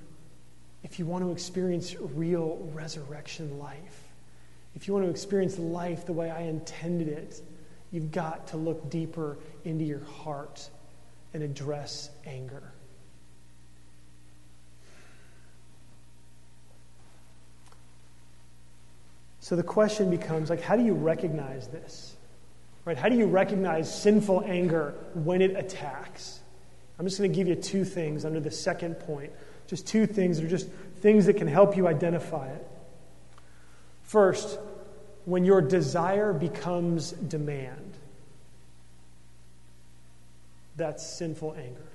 If 0.82 0.98
you 0.98 1.06
want 1.06 1.24
to 1.24 1.30
experience 1.30 1.94
real 1.98 2.70
resurrection 2.72 3.58
life, 3.58 4.04
if 4.74 4.86
you 4.86 4.94
want 4.94 5.06
to 5.06 5.10
experience 5.10 5.58
life 5.58 6.06
the 6.06 6.12
way 6.12 6.30
I 6.30 6.42
intended 6.42 7.08
it, 7.08 7.40
you've 7.90 8.12
got 8.12 8.48
to 8.48 8.56
look 8.56 8.88
deeper 8.90 9.38
into 9.64 9.84
your 9.84 10.04
heart 10.04 10.68
and 11.34 11.42
address 11.42 12.10
anger. 12.26 12.72
So 19.40 19.56
the 19.56 19.62
question 19.62 20.10
becomes 20.10 20.48
like 20.48 20.60
how 20.60 20.76
do 20.76 20.84
you 20.84 20.94
recognize 20.94 21.66
this? 21.68 22.14
Right? 22.84 22.96
How 22.96 23.08
do 23.08 23.16
you 23.16 23.26
recognize 23.26 23.92
sinful 23.92 24.44
anger 24.46 24.94
when 25.14 25.42
it 25.42 25.56
attacks? 25.56 26.40
I'm 27.00 27.06
just 27.06 27.18
going 27.18 27.32
to 27.32 27.36
give 27.36 27.48
you 27.48 27.56
two 27.56 27.84
things 27.84 28.24
under 28.24 28.38
the 28.38 28.50
second 28.50 28.96
point. 29.00 29.32
Just 29.66 29.88
two 29.88 30.06
things 30.06 30.36
that 30.36 30.44
are 30.44 30.50
just 30.50 30.68
things 31.00 31.26
that 31.26 31.38
can 31.38 31.48
help 31.48 31.76
you 31.76 31.88
identify 31.88 32.48
it. 32.48 32.68
First, 34.04 34.58
when 35.24 35.44
your 35.44 35.62
desire 35.62 36.32
becomes 36.32 37.12
demand. 37.12 37.94
That's 40.76 41.04
sinful 41.18 41.56
anger. 41.58 41.88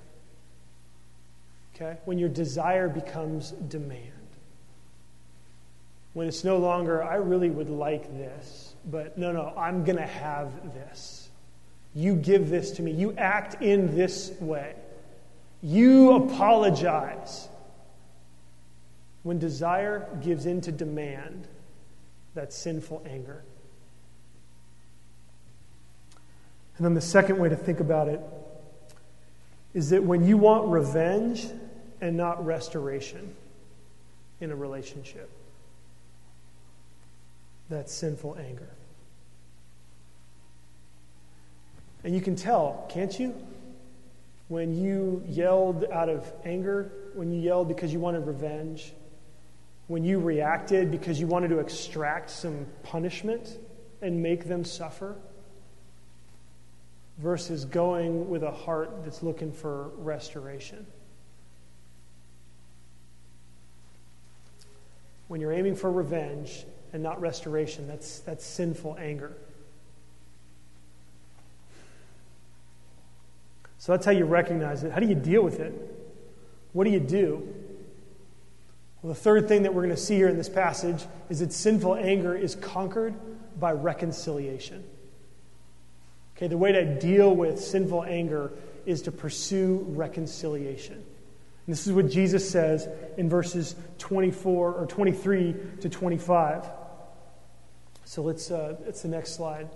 Okay? 1.75 1.99
When 2.05 2.17
your 2.17 2.29
desire 2.29 2.89
becomes 2.89 3.51
demand 3.51 4.11
when 6.15 6.29
it's 6.29 6.45
no 6.45 6.55
longer, 6.55 7.03
I 7.03 7.15
really 7.15 7.49
would 7.49 7.69
like 7.69 8.17
this, 8.17 8.73
but 8.85 9.17
no, 9.17 9.33
no, 9.33 9.53
I'm 9.57 9.83
going 9.83 9.97
to 9.97 10.07
have 10.07 10.73
this. 10.73 11.29
You 11.93 12.15
give 12.15 12.49
this 12.49 12.71
to 12.71 12.81
me. 12.81 12.91
You 12.91 13.13
act 13.17 13.61
in 13.61 13.93
this 13.97 14.31
way. 14.39 14.75
You 15.61 16.13
apologize. 16.13 17.47
When 19.23 19.39
desire 19.39 20.07
gives 20.21 20.45
in 20.45 20.61
to 20.61 20.71
demand, 20.71 21.47
that's 22.33 22.55
sinful 22.55 23.03
anger. 23.09 23.43
And 26.77 26.85
then 26.85 26.93
the 26.93 27.01
second 27.01 27.39
way 27.39 27.49
to 27.49 27.55
think 27.55 27.79
about 27.79 28.07
it 28.07 28.19
is 29.73 29.89
that 29.89 30.03
when 30.03 30.25
you 30.25 30.37
want 30.37 30.67
revenge 30.67 31.47
and 32.01 32.17
not 32.17 32.45
restoration 32.45 33.35
in 34.41 34.51
a 34.51 34.55
relationship. 34.55 35.29
That 37.69 37.89
sinful 37.89 38.37
anger. 38.37 38.69
And 42.03 42.13
you 42.13 42.21
can 42.21 42.35
tell, 42.35 42.85
can't 42.89 43.19
you? 43.19 43.33
When 44.47 44.75
you 44.75 45.23
yelled 45.27 45.85
out 45.91 46.09
of 46.09 46.31
anger, 46.43 46.91
when 47.13 47.31
you 47.31 47.41
yelled 47.41 47.67
because 47.67 47.91
you 47.91 47.99
wanted 47.99 48.27
revenge, 48.27 48.93
when 49.87 50.03
you 50.03 50.19
reacted 50.19 50.91
because 50.91 51.19
you 51.19 51.27
wanted 51.27 51.49
to 51.49 51.59
extract 51.59 52.29
some 52.29 52.67
punishment 52.83 53.57
and 54.01 54.21
make 54.21 54.45
them 54.45 54.63
suffer, 54.63 55.15
versus 57.17 57.63
going 57.63 58.29
with 58.29 58.43
a 58.43 58.51
heart 58.51 59.03
that's 59.03 59.23
looking 59.23 59.51
for 59.51 59.87
restoration. 59.97 60.85
When 65.27 65.39
you're 65.39 65.53
aiming 65.53 65.75
for 65.75 65.89
revenge, 65.89 66.65
and 66.95 67.03
not 67.03 67.19
restoration. 67.19 67.87
That's, 67.87 68.19
that's 68.19 68.45
sinful 68.45 68.95
anger. 68.97 69.35
So 73.85 73.91
that's 73.91 74.03
how 74.03 74.13
you 74.13 74.25
recognize 74.25 74.83
it. 74.83 74.91
How 74.91 74.99
do 74.99 75.05
you 75.05 75.13
deal 75.13 75.43
with 75.43 75.59
it? 75.59 75.71
What 76.73 76.85
do 76.85 76.89
you 76.89 76.99
do? 76.99 77.47
Well, 78.99 79.13
the 79.13 79.19
third 79.19 79.47
thing 79.47 79.61
that 79.61 79.75
we're 79.75 79.83
going 79.83 79.95
to 79.95 80.01
see 80.01 80.15
here 80.15 80.27
in 80.27 80.37
this 80.37 80.49
passage 80.49 81.05
is 81.29 81.37
that 81.41 81.53
sinful 81.53 81.93
anger 81.93 82.35
is 82.35 82.55
conquered 82.55 83.13
by 83.59 83.73
reconciliation. 83.73 84.83
Okay, 86.35 86.47
the 86.47 86.57
way 86.57 86.71
to 86.71 86.99
deal 86.99 87.35
with 87.35 87.59
sinful 87.59 88.03
anger 88.05 88.53
is 88.87 89.03
to 89.03 89.11
pursue 89.11 89.85
reconciliation. 89.89 90.95
And 90.95 91.03
this 91.67 91.85
is 91.85 91.93
what 91.93 92.09
Jesus 92.09 92.49
says 92.49 92.89
in 93.17 93.29
verses 93.29 93.75
24 93.99 94.73
or 94.73 94.87
23 94.87 95.55
to 95.81 95.89
25. 95.89 96.65
So 98.03 98.23
let's, 98.23 98.49
uh, 98.49 98.77
it's 98.87 99.03
the 99.03 99.09
next 99.09 99.35
slide. 99.35 99.69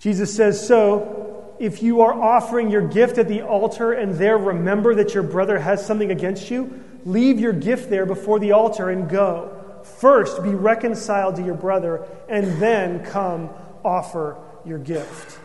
Jesus 0.00 0.34
says, 0.34 0.66
So, 0.66 1.54
if 1.60 1.82
you 1.82 2.00
are 2.00 2.12
offering 2.12 2.70
your 2.70 2.88
gift 2.88 3.18
at 3.18 3.28
the 3.28 3.42
altar 3.42 3.92
and 3.92 4.14
there 4.14 4.38
remember 4.38 4.94
that 4.94 5.14
your 5.14 5.22
brother 5.22 5.58
has 5.58 5.86
something 5.86 6.10
against 6.10 6.50
you, 6.50 6.82
leave 7.04 7.38
your 7.38 7.52
gift 7.52 7.90
there 7.90 8.06
before 8.06 8.40
the 8.40 8.52
altar 8.52 8.88
and 8.88 9.08
go. 9.08 9.56
First, 9.84 10.42
be 10.42 10.54
reconciled 10.54 11.36
to 11.36 11.44
your 11.44 11.54
brother, 11.54 12.06
and 12.28 12.60
then 12.60 13.04
come 13.04 13.50
offer 13.84 14.38
your 14.64 14.78
gift. 14.78 15.38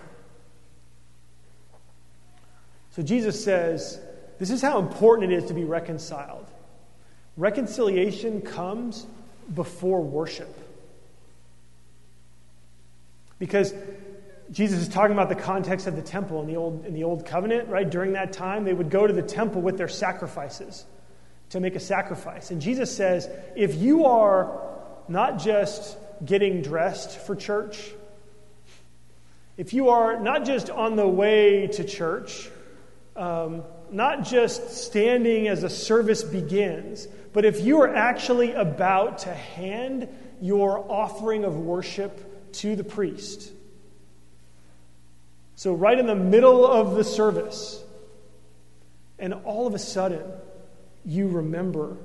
So, 2.91 3.03
Jesus 3.03 3.43
says, 3.43 3.99
This 4.39 4.51
is 4.51 4.61
how 4.61 4.79
important 4.79 5.33
it 5.33 5.35
is 5.35 5.49
to 5.49 5.53
be 5.53 5.65
reconciled. 5.65 6.47
Reconciliation 7.35 8.39
comes 8.39 9.05
before 9.53 10.01
worship. 10.01 10.57
Because 13.37 13.73
Jesus 14.51 14.81
is 14.81 14.87
talking 14.87 15.13
about 15.13 15.29
the 15.29 15.35
context 15.35 15.87
of 15.87 15.95
the 15.95 16.01
temple 16.01 16.41
in 16.41 16.47
the 16.47 16.55
old, 16.55 16.85
in 16.85 16.93
the 16.93 17.03
old 17.03 17.25
covenant, 17.25 17.69
right? 17.69 17.89
During 17.89 18.13
that 18.13 18.31
time, 18.33 18.63
they 18.63 18.73
would 18.73 18.89
go 18.89 19.07
to 19.07 19.13
the 19.13 19.23
temple 19.23 19.61
with 19.61 19.77
their 19.77 19.87
sacrifices. 19.87 20.85
to 21.49 21.59
make 21.59 21.75
a 21.75 21.79
sacrifice. 21.79 22.51
And 22.51 22.61
Jesus 22.61 22.95
says, 22.95 23.29
if 23.55 23.75
you 23.75 24.05
are 24.05 24.61
not 25.07 25.39
just 25.39 25.97
getting 26.23 26.61
dressed 26.61 27.19
for 27.19 27.35
church, 27.35 27.91
if 29.57 29.73
you 29.73 29.89
are 29.89 30.19
not 30.19 30.45
just 30.45 30.69
on 30.69 30.95
the 30.95 31.07
way 31.07 31.67
to 31.67 31.83
church, 31.83 32.49
um, 33.15 33.63
not 33.91 34.25
just 34.25 34.71
standing 34.71 35.47
as 35.47 35.63
a 35.63 35.69
service 35.69 36.23
begins, 36.23 37.07
but 37.31 37.45
if 37.45 37.61
you 37.61 37.81
are 37.81 37.95
actually 37.95 38.51
about 38.53 39.19
to 39.19 39.33
hand 39.33 40.09
your 40.41 40.85
offering 40.91 41.45
of 41.45 41.57
worship 41.57 42.51
to 42.53 42.75
the 42.75 42.83
priest, 42.83 43.51
so 45.55 45.73
right 45.73 45.97
in 45.97 46.05
the 46.05 46.15
middle 46.15 46.65
of 46.65 46.95
the 46.95 47.03
service, 47.03 47.81
and 49.17 49.33
all 49.33 49.67
of 49.67 49.73
a 49.73 49.79
sudden, 49.79 50.23
you 51.05 51.27
remember 51.27 51.97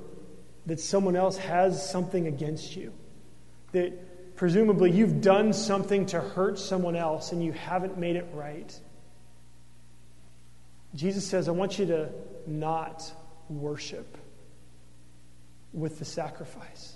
that 0.65 0.79
someone 0.79 1.15
else 1.15 1.37
has 1.37 1.89
something 1.89 2.27
against 2.27 2.75
you, 2.75 2.93
that 3.73 4.35
presumably 4.35 4.91
you've 4.91 5.21
done 5.21 5.53
something 5.53 6.05
to 6.07 6.21
hurt 6.21 6.57
someone 6.57 6.95
else 6.95 7.31
and 7.31 7.43
you 7.43 7.51
haven't 7.51 7.97
made 7.97 8.15
it 8.15 8.27
right. 8.33 8.79
Jesus 10.95 11.27
says, 11.27 11.47
I 11.47 11.51
want 11.51 11.79
you 11.79 11.85
to 11.87 12.09
not 12.47 13.11
worship 13.49 14.17
with 15.73 15.99
the 15.99 16.05
sacrifice. 16.05 16.95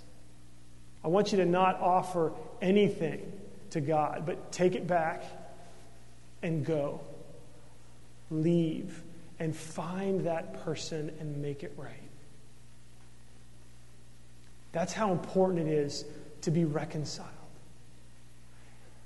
I 1.04 1.08
want 1.08 1.32
you 1.32 1.38
to 1.38 1.46
not 1.46 1.80
offer 1.80 2.32
anything 2.62 3.32
to 3.70 3.80
God, 3.80 4.24
but 4.26 4.52
take 4.52 4.74
it 4.74 4.86
back 4.86 5.24
and 6.46 6.64
go. 6.64 7.00
Leave 8.30 9.02
and 9.38 9.54
find 9.54 10.26
that 10.26 10.64
person 10.64 11.10
and 11.20 11.42
make 11.42 11.62
it 11.64 11.74
right. 11.76 11.92
That's 14.72 14.92
how 14.92 15.12
important 15.12 15.68
it 15.68 15.72
is 15.72 16.04
to 16.42 16.50
be 16.50 16.64
reconciled. 16.64 17.28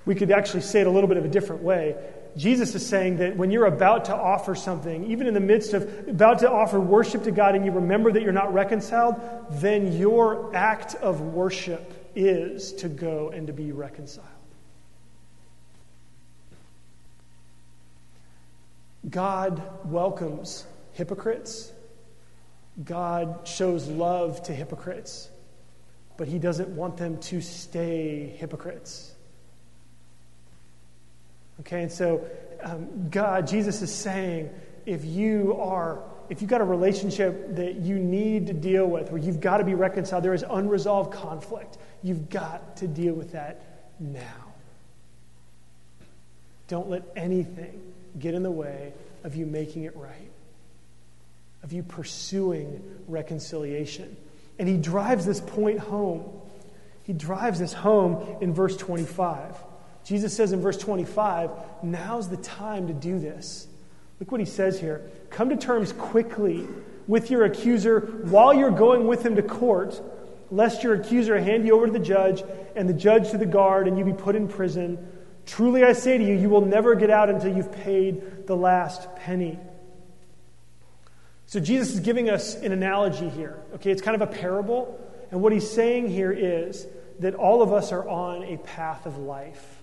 We 0.04 0.14
could 0.14 0.30
actually 0.30 0.62
say 0.62 0.82
it 0.82 0.86
a 0.86 0.90
little 0.90 1.08
bit 1.08 1.16
of 1.16 1.24
a 1.24 1.28
different 1.28 1.62
way. 1.62 1.96
Jesus 2.36 2.74
is 2.74 2.86
saying 2.86 3.16
that 3.18 3.36
when 3.36 3.50
you're 3.50 3.66
about 3.66 4.06
to 4.06 4.14
offer 4.14 4.54
something, 4.54 5.10
even 5.10 5.26
in 5.26 5.34
the 5.34 5.40
midst 5.40 5.72
of 5.72 5.82
about 6.08 6.40
to 6.40 6.50
offer 6.50 6.78
worship 6.78 7.24
to 7.24 7.30
God, 7.30 7.54
and 7.54 7.64
you 7.64 7.72
remember 7.72 8.12
that 8.12 8.22
you're 8.22 8.32
not 8.32 8.52
reconciled, 8.52 9.16
then 9.50 9.92
your 9.92 10.54
act 10.54 10.94
of 10.96 11.20
worship 11.20 12.10
is 12.14 12.72
to 12.74 12.88
go 12.88 13.30
and 13.30 13.46
to 13.46 13.52
be 13.52 13.72
reconciled. 13.72 14.26
God 19.10 19.62
welcomes 19.84 20.64
hypocrites. 20.92 21.72
God 22.84 23.46
shows 23.46 23.88
love 23.88 24.42
to 24.44 24.52
hypocrites, 24.52 25.28
but 26.16 26.28
He 26.28 26.38
doesn't 26.38 26.68
want 26.68 26.96
them 26.96 27.18
to 27.18 27.40
stay 27.40 28.34
hypocrites. 28.38 29.14
Okay, 31.60 31.82
and 31.82 31.92
so 31.92 32.24
um, 32.62 33.08
God, 33.10 33.46
Jesus 33.46 33.82
is 33.82 33.92
saying, 33.92 34.50
if 34.86 35.04
you 35.04 35.56
are, 35.60 36.02
if 36.28 36.40
you've 36.40 36.50
got 36.50 36.60
a 36.60 36.64
relationship 36.64 37.56
that 37.56 37.76
you 37.76 37.98
need 37.98 38.46
to 38.46 38.52
deal 38.52 38.86
with, 38.86 39.10
where 39.10 39.20
you've 39.20 39.40
got 39.40 39.58
to 39.58 39.64
be 39.64 39.74
reconciled, 39.74 40.24
there 40.24 40.34
is 40.34 40.44
unresolved 40.48 41.12
conflict, 41.12 41.76
you've 42.02 42.30
got 42.30 42.76
to 42.78 42.86
deal 42.86 43.14
with 43.14 43.32
that 43.32 43.90
now. 43.98 44.54
Don't 46.68 46.88
let 46.88 47.02
anything 47.16 47.89
get 48.18 48.34
in 48.34 48.42
the 48.42 48.50
way 48.50 48.92
of 49.24 49.36
you 49.36 49.46
making 49.46 49.84
it 49.84 49.96
right, 49.96 50.30
of 51.62 51.72
you 51.72 51.82
pursuing 51.82 52.82
reconciliation. 53.08 54.16
And 54.58 54.68
he 54.68 54.76
drives 54.76 55.24
this 55.24 55.40
point 55.40 55.78
home. 55.78 56.24
He 57.04 57.12
drives 57.12 57.58
this 57.58 57.72
home 57.72 58.36
in 58.40 58.52
verse 58.52 58.76
25. 58.76 59.56
Jesus 60.04 60.34
says 60.34 60.52
in 60.52 60.60
verse 60.60 60.76
25, 60.76 61.50
now's 61.82 62.28
the 62.28 62.36
time 62.36 62.88
to 62.88 62.92
do 62.92 63.18
this. 63.18 63.66
Look 64.18 64.32
what 64.32 64.40
he 64.40 64.46
says 64.46 64.78
here. 64.78 65.02
Come 65.30 65.48
to 65.50 65.56
terms 65.56 65.92
quickly 65.92 66.68
with 67.06 67.30
your 67.30 67.44
accuser 67.44 68.00
while 68.24 68.52
you're 68.52 68.70
going 68.70 69.06
with 69.06 69.24
him 69.24 69.36
to 69.36 69.42
court, 69.42 70.00
lest 70.50 70.82
your 70.82 70.94
accuser 70.94 71.40
hand 71.40 71.66
you 71.66 71.74
over 71.74 71.86
to 71.86 71.92
the 71.92 71.98
judge 71.98 72.42
and 72.76 72.88
the 72.88 72.94
judge 72.94 73.30
to 73.30 73.38
the 73.38 73.46
guard 73.46 73.88
and 73.88 73.98
you 73.98 74.04
be 74.04 74.12
put 74.12 74.36
in 74.36 74.46
prison. 74.46 74.98
Truly 75.50 75.82
I 75.82 75.94
say 75.94 76.16
to 76.16 76.22
you, 76.22 76.34
you 76.34 76.48
will 76.48 76.64
never 76.64 76.94
get 76.94 77.10
out 77.10 77.28
until 77.28 77.52
you've 77.52 77.72
paid 77.72 78.46
the 78.46 78.54
last 78.54 79.16
penny. 79.16 79.58
So 81.46 81.58
Jesus 81.58 81.94
is 81.94 81.98
giving 81.98 82.30
us 82.30 82.54
an 82.54 82.70
analogy 82.70 83.28
here. 83.28 83.58
Okay, 83.74 83.90
it's 83.90 84.00
kind 84.00 84.14
of 84.14 84.22
a 84.22 84.32
parable. 84.32 84.96
And 85.32 85.42
what 85.42 85.52
he's 85.52 85.68
saying 85.68 86.08
here 86.08 86.30
is 86.30 86.86
that 87.18 87.34
all 87.34 87.62
of 87.62 87.72
us 87.72 87.90
are 87.90 88.08
on 88.08 88.44
a 88.44 88.58
path 88.58 89.06
of 89.06 89.18
life. 89.18 89.82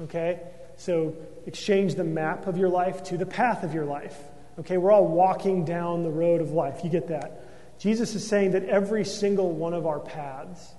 Okay? 0.00 0.40
So 0.76 1.14
exchange 1.46 1.94
the 1.94 2.02
map 2.02 2.48
of 2.48 2.58
your 2.58 2.68
life 2.68 3.04
to 3.04 3.16
the 3.16 3.26
path 3.26 3.62
of 3.62 3.72
your 3.72 3.84
life. 3.84 4.18
Okay, 4.58 4.76
we're 4.76 4.90
all 4.90 5.06
walking 5.06 5.64
down 5.64 6.02
the 6.02 6.10
road 6.10 6.40
of 6.40 6.50
life. 6.50 6.80
You 6.82 6.90
get 6.90 7.06
that? 7.08 7.78
Jesus 7.78 8.16
is 8.16 8.26
saying 8.26 8.50
that 8.50 8.64
every 8.64 9.04
single 9.04 9.52
one 9.52 9.72
of 9.72 9.86
our 9.86 10.00
paths 10.00 10.74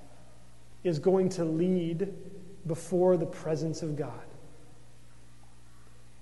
is 0.84 1.00
going 1.00 1.30
to 1.30 1.46
lead 1.46 2.14
before 2.66 3.18
the 3.18 3.26
presence 3.26 3.82
of 3.82 3.96
God. 3.96 4.12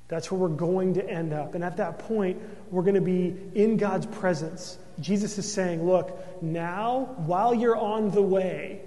That's 0.08 0.32
where 0.32 0.40
we're 0.40 0.56
going 0.56 0.94
to 0.94 1.10
end 1.10 1.34
up. 1.34 1.54
And 1.54 1.64
at 1.64 1.78
that 1.78 2.00
point, 2.00 2.42
we're 2.72 2.84
going 2.84 2.96
to 2.96 3.02
be 3.02 3.36
in 3.56 3.78
God's 3.78 4.06
presence. 4.06 4.78
Jesus 5.00 5.38
is 5.38 5.52
saying, 5.52 5.86
Look, 5.86 6.42
now, 6.42 7.16
while 7.18 7.54
you're 7.54 7.76
on 7.76 8.12
the 8.12 8.22
way, 8.22 8.82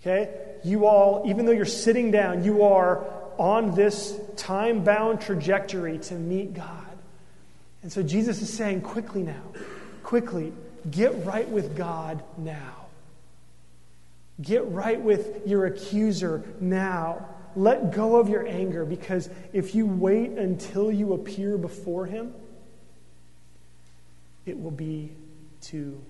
okay, 0.00 0.34
you 0.64 0.86
all, 0.86 1.24
even 1.26 1.44
though 1.44 1.52
you're 1.52 1.66
sitting 1.66 2.10
down, 2.10 2.42
you 2.42 2.64
are 2.64 3.04
on 3.36 3.74
this 3.74 4.18
time 4.36 4.82
bound 4.82 5.20
trajectory 5.20 5.98
to 5.98 6.14
meet 6.14 6.54
God. 6.54 6.86
And 7.82 7.92
so 7.92 8.02
Jesus 8.02 8.40
is 8.40 8.52
saying, 8.52 8.80
Quickly 8.80 9.22
now, 9.22 9.42
quickly, 10.02 10.54
get 10.90 11.26
right 11.26 11.48
with 11.48 11.76
God 11.76 12.22
now. 12.38 12.79
Get 14.42 14.66
right 14.68 15.00
with 15.00 15.46
your 15.46 15.66
accuser 15.66 16.44
now. 16.60 17.26
Let 17.56 17.92
go 17.92 18.16
of 18.16 18.28
your 18.28 18.46
anger 18.46 18.84
because 18.84 19.28
if 19.52 19.74
you 19.74 19.86
wait 19.86 20.30
until 20.30 20.90
you 20.90 21.12
appear 21.12 21.58
before 21.58 22.06
him, 22.06 22.32
it 24.46 24.60
will 24.60 24.70
be 24.70 25.12
too 25.60 26.00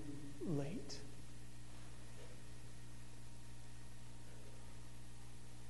late. 0.45 0.97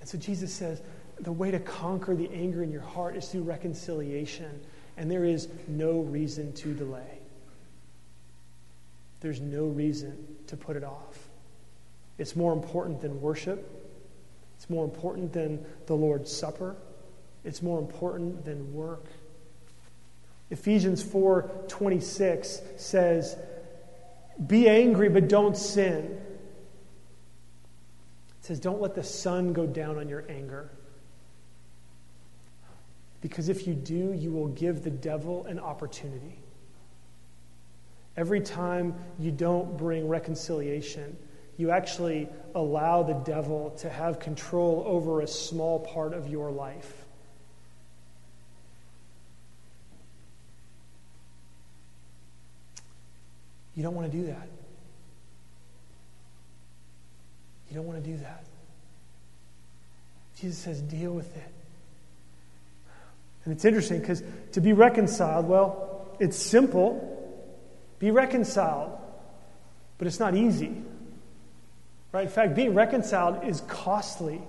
And 0.01 0.09
so 0.09 0.17
Jesus 0.17 0.53
says 0.53 0.81
the 1.19 1.31
way 1.31 1.51
to 1.51 1.59
conquer 1.59 2.15
the 2.15 2.29
anger 2.31 2.63
in 2.63 2.71
your 2.71 2.81
heart 2.81 3.15
is 3.15 3.27
through 3.29 3.43
reconciliation, 3.43 4.59
and 4.97 5.09
there 5.09 5.23
is 5.23 5.47
no 5.67 5.99
reason 6.01 6.53
to 6.53 6.73
delay. 6.73 7.19
There's 9.21 9.39
no 9.39 9.65
reason 9.65 10.17
to 10.47 10.57
put 10.57 10.75
it 10.75 10.83
off. 10.83 11.30
It's 12.21 12.35
more 12.35 12.53
important 12.53 13.01
than 13.01 13.19
worship. 13.19 13.67
It's 14.55 14.69
more 14.69 14.85
important 14.85 15.33
than 15.33 15.65
the 15.87 15.95
Lord's 15.95 16.31
Supper. 16.31 16.75
It's 17.43 17.63
more 17.63 17.79
important 17.79 18.45
than 18.45 18.75
work. 18.75 19.05
Ephesians 20.51 21.01
4:26 21.01 22.61
says, 22.77 23.35
"Be 24.45 24.69
angry 24.69 25.09
but 25.09 25.29
don't 25.29 25.57
sin." 25.57 26.21
It 28.37 28.45
says, 28.45 28.59
"Don't 28.59 28.79
let 28.79 28.93
the 28.93 29.01
sun 29.01 29.51
go 29.51 29.65
down 29.65 29.97
on 29.97 30.07
your 30.07 30.23
anger." 30.29 30.69
Because 33.21 33.49
if 33.49 33.65
you 33.65 33.73
do, 33.73 34.13
you 34.13 34.31
will 34.31 34.49
give 34.49 34.83
the 34.83 34.91
devil 34.91 35.43
an 35.45 35.57
opportunity. 35.57 36.37
Every 38.15 38.41
time 38.41 38.93
you 39.17 39.31
don't 39.31 39.75
bring 39.75 40.07
reconciliation, 40.07 41.17
you 41.61 41.69
actually 41.69 42.27
allow 42.55 43.03
the 43.03 43.13
devil 43.13 43.69
to 43.77 43.87
have 43.87 44.19
control 44.19 44.83
over 44.87 45.21
a 45.21 45.27
small 45.27 45.79
part 45.79 46.15
of 46.15 46.27
your 46.27 46.49
life. 46.49 46.91
You 53.75 53.83
don't 53.83 53.93
want 53.93 54.11
to 54.11 54.17
do 54.17 54.25
that. 54.25 54.47
You 57.69 57.75
don't 57.75 57.85
want 57.85 58.03
to 58.03 58.09
do 58.09 58.17
that. 58.17 58.43
Jesus 60.37 60.57
says, 60.57 60.81
deal 60.81 61.11
with 61.11 61.37
it. 61.37 61.53
And 63.45 63.53
it's 63.53 63.65
interesting 63.65 63.99
because 63.99 64.23
to 64.53 64.61
be 64.61 64.73
reconciled, 64.73 65.47
well, 65.47 66.15
it's 66.19 66.37
simple. 66.37 67.07
Be 67.99 68.09
reconciled. 68.09 68.97
But 69.99 70.07
it's 70.07 70.19
not 70.19 70.35
easy. 70.35 70.81
Right? 72.11 72.23
In 72.23 72.29
fact, 72.29 72.55
being 72.55 72.73
reconciled 72.73 73.45
is 73.45 73.61
costly. 73.61 74.41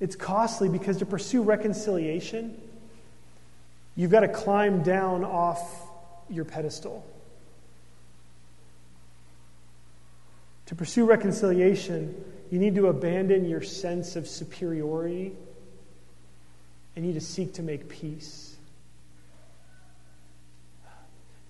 It's 0.00 0.16
costly 0.16 0.68
because 0.68 0.98
to 0.98 1.06
pursue 1.06 1.42
reconciliation, 1.42 2.60
you've 3.94 4.10
got 4.10 4.20
to 4.20 4.28
climb 4.28 4.82
down 4.82 5.24
off 5.24 5.60
your 6.28 6.44
pedestal. 6.44 7.04
To 10.66 10.74
pursue 10.74 11.06
reconciliation, 11.06 12.14
you 12.50 12.58
need 12.58 12.74
to 12.74 12.88
abandon 12.88 13.48
your 13.48 13.62
sense 13.62 14.16
of 14.16 14.26
superiority 14.26 15.32
and 16.94 17.04
you 17.04 17.12
need 17.12 17.20
to 17.20 17.24
seek 17.24 17.54
to 17.54 17.62
make 17.62 17.88
peace. 17.88 18.56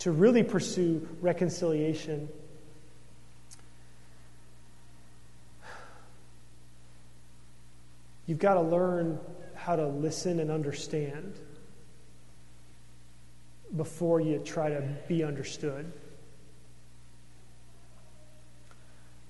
To 0.00 0.12
really 0.12 0.42
pursue 0.42 1.08
reconciliation, 1.20 2.28
you've 8.26 8.38
got 8.38 8.54
to 8.54 8.60
learn 8.60 9.18
how 9.54 9.76
to 9.76 9.86
listen 9.86 10.40
and 10.40 10.50
understand 10.50 11.34
before 13.74 14.20
you 14.20 14.38
try 14.38 14.68
to 14.68 14.82
be 15.08 15.24
understood. 15.24 15.90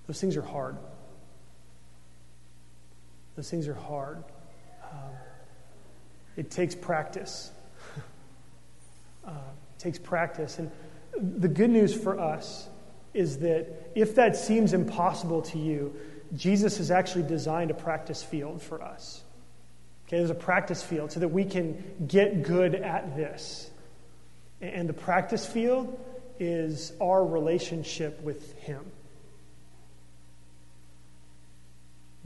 Those 0.06 0.20
things 0.20 0.36
are 0.36 0.42
hard. 0.42 0.76
Those 3.34 3.50
things 3.50 3.68
are 3.68 3.74
hard. 3.74 4.22
Um, 4.82 5.10
it 6.36 6.50
takes 6.50 6.74
practice. 6.74 7.50
uh, 9.26 9.30
it 9.30 9.78
takes 9.78 9.98
practice. 9.98 10.58
And 10.58 10.70
the 11.20 11.48
good 11.48 11.70
news 11.70 11.94
for 11.94 12.18
us 12.18 12.68
is 13.14 13.38
that 13.38 13.90
if 13.94 14.14
that 14.14 14.36
seems 14.36 14.72
impossible 14.72 15.42
to 15.42 15.58
you, 15.58 15.94
Jesus 16.34 16.78
has 16.78 16.90
actually 16.90 17.24
designed 17.24 17.70
a 17.70 17.74
practice 17.74 18.22
field 18.22 18.62
for 18.62 18.82
us. 18.82 19.22
Okay, 20.06 20.18
there's 20.18 20.30
a 20.30 20.34
practice 20.34 20.82
field 20.82 21.12
so 21.12 21.20
that 21.20 21.28
we 21.28 21.44
can 21.44 21.82
get 22.06 22.42
good 22.42 22.74
at 22.74 23.16
this. 23.16 23.70
And 24.60 24.88
the 24.88 24.94
practice 24.94 25.44
field 25.44 25.98
is 26.38 26.92
our 27.00 27.24
relationship 27.24 28.20
with 28.22 28.56
Him. 28.58 28.84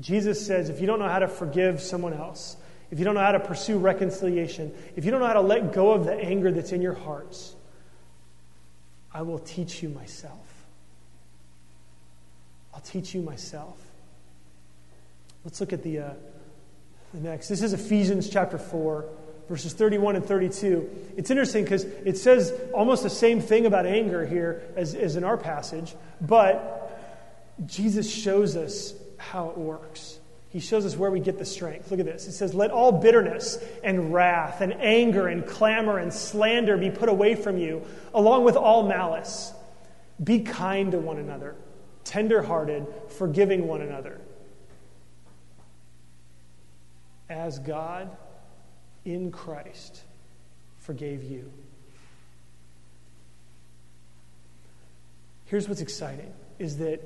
Jesus 0.00 0.44
says 0.44 0.70
if 0.70 0.80
you 0.80 0.86
don't 0.86 0.98
know 0.98 1.08
how 1.08 1.18
to 1.18 1.28
forgive 1.28 1.80
someone 1.80 2.14
else, 2.14 2.56
if 2.90 2.98
you 2.98 3.04
don't 3.04 3.14
know 3.14 3.20
how 3.20 3.32
to 3.32 3.40
pursue 3.40 3.78
reconciliation, 3.78 4.74
if 4.96 5.04
you 5.04 5.10
don't 5.10 5.20
know 5.20 5.26
how 5.26 5.34
to 5.34 5.40
let 5.40 5.72
go 5.72 5.92
of 5.92 6.04
the 6.04 6.14
anger 6.14 6.50
that's 6.50 6.72
in 6.72 6.82
your 6.82 6.94
hearts, 6.94 7.54
I 9.12 9.22
will 9.22 9.38
teach 9.38 9.82
you 9.82 9.88
myself. 9.88 10.46
I'll 12.74 12.80
teach 12.80 13.14
you 13.14 13.22
myself. 13.22 13.78
Let's 15.44 15.60
look 15.60 15.72
at 15.72 15.82
the, 15.82 15.98
uh, 16.00 16.12
the 17.14 17.20
next. 17.20 17.48
This 17.48 17.62
is 17.62 17.72
Ephesians 17.72 18.28
chapter 18.28 18.58
4, 18.58 19.06
verses 19.48 19.72
31 19.72 20.16
and 20.16 20.24
32. 20.24 21.14
It's 21.16 21.30
interesting 21.30 21.64
because 21.64 21.84
it 21.84 22.18
says 22.18 22.52
almost 22.74 23.02
the 23.02 23.10
same 23.10 23.40
thing 23.40 23.64
about 23.64 23.86
anger 23.86 24.26
here 24.26 24.62
as, 24.76 24.94
as 24.94 25.16
in 25.16 25.24
our 25.24 25.38
passage, 25.38 25.94
but 26.20 26.86
Jesus 27.66 28.10
shows 28.12 28.54
us 28.56 28.92
how 29.16 29.48
it 29.48 29.56
works. 29.56 30.18
He 30.50 30.60
shows 30.60 30.84
us 30.84 30.96
where 30.96 31.10
we 31.10 31.20
get 31.20 31.38
the 31.38 31.44
strength. 31.44 31.90
Look 31.90 32.00
at 32.00 32.06
this. 32.06 32.26
It 32.26 32.32
says, 32.32 32.54
Let 32.54 32.70
all 32.70 32.92
bitterness 32.92 33.56
and 33.82 34.12
wrath 34.12 34.60
and 34.60 34.74
anger 34.74 35.28
and 35.28 35.46
clamor 35.46 35.98
and 35.98 36.12
slander 36.12 36.76
be 36.76 36.90
put 36.90 37.08
away 37.08 37.34
from 37.34 37.56
you, 37.56 37.86
along 38.12 38.44
with 38.44 38.56
all 38.56 38.86
malice. 38.86 39.52
Be 40.22 40.40
kind 40.40 40.90
to 40.92 40.98
one 40.98 41.18
another, 41.18 41.54
tenderhearted, 42.04 42.86
forgiving 43.16 43.66
one 43.66 43.80
another. 43.80 44.19
As 47.30 47.58
God 47.60 48.14
in 49.06 49.30
Christ 49.30 50.02
forgave 50.80 51.22
you. 51.22 51.50
Here's 55.46 55.68
what's 55.68 55.80
exciting 55.80 56.32
is 56.58 56.76
that 56.78 57.00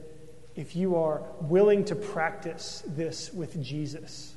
if 0.57 0.75
you 0.77 0.97
are 0.97 1.23
willing 1.41 1.85
to 1.87 1.95
practice 1.95 2.83
this 2.87 3.33
with 3.33 3.63
Jesus, 3.63 4.35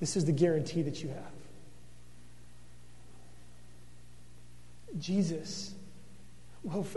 this 0.00 0.16
is 0.16 0.24
the 0.24 0.32
guarantee 0.32 0.82
that 0.82 1.02
you 1.02 1.08
have. 1.08 1.16
Jesus 5.00 5.72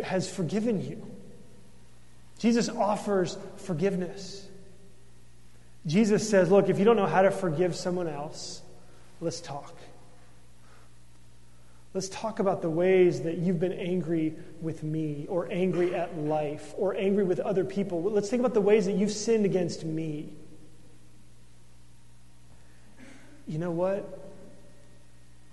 has 0.03 0.29
forgiven 0.29 0.81
you. 0.87 1.05
Jesus 2.39 2.69
offers 2.69 3.37
forgiveness. 3.57 4.47
Jesus 5.87 6.29
says, 6.29 6.51
Look, 6.51 6.69
if 6.69 6.77
you 6.77 6.85
don't 6.85 6.97
know 6.97 7.05
how 7.07 7.21
to 7.21 7.31
forgive 7.31 7.75
someone 7.75 8.07
else, 8.07 8.61
let's 9.21 9.39
talk. 9.39 9.73
Let's 11.93 12.09
talk 12.09 12.39
about 12.39 12.61
the 12.61 12.69
ways 12.69 13.21
that 13.21 13.37
you've 13.37 13.59
been 13.59 13.73
angry 13.73 14.35
with 14.61 14.83
me, 14.83 15.25
or 15.29 15.47
angry 15.49 15.95
at 15.95 16.15
life, 16.17 16.73
or 16.77 16.93
angry 16.95 17.23
with 17.23 17.39
other 17.39 17.63
people. 17.63 18.03
Let's 18.03 18.29
think 18.29 18.41
about 18.41 18.53
the 18.53 18.61
ways 18.61 18.85
that 18.85 18.93
you've 18.93 19.11
sinned 19.11 19.45
against 19.45 19.83
me. 19.83 20.33
You 23.47 23.57
know 23.57 23.71
what? 23.71 24.19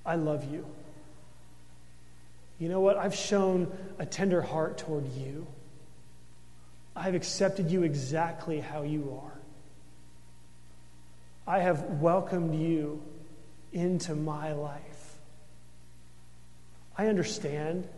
I 0.05 0.17
love 0.17 0.53
you. 0.53 0.67
You 2.59 2.69
know 2.69 2.81
what? 2.81 2.99
I've 2.99 3.15
shown 3.15 3.73
a 3.99 4.05
tender 4.05 4.43
heart 4.43 4.79
toward 4.79 5.11
you. 5.13 5.47
I've 6.97 7.15
accepted 7.15 7.71
you 7.71 7.85
exactly 7.85 8.61
how 8.61 8.83
you 8.83 9.21
are. 9.25 9.34
I 11.47 11.61
have 11.61 11.83
welcomed 12.01 12.55
you 12.55 13.03
into 13.73 14.15
my 14.15 14.53
life. 14.53 15.19
I 16.97 17.09
understand 17.09 17.89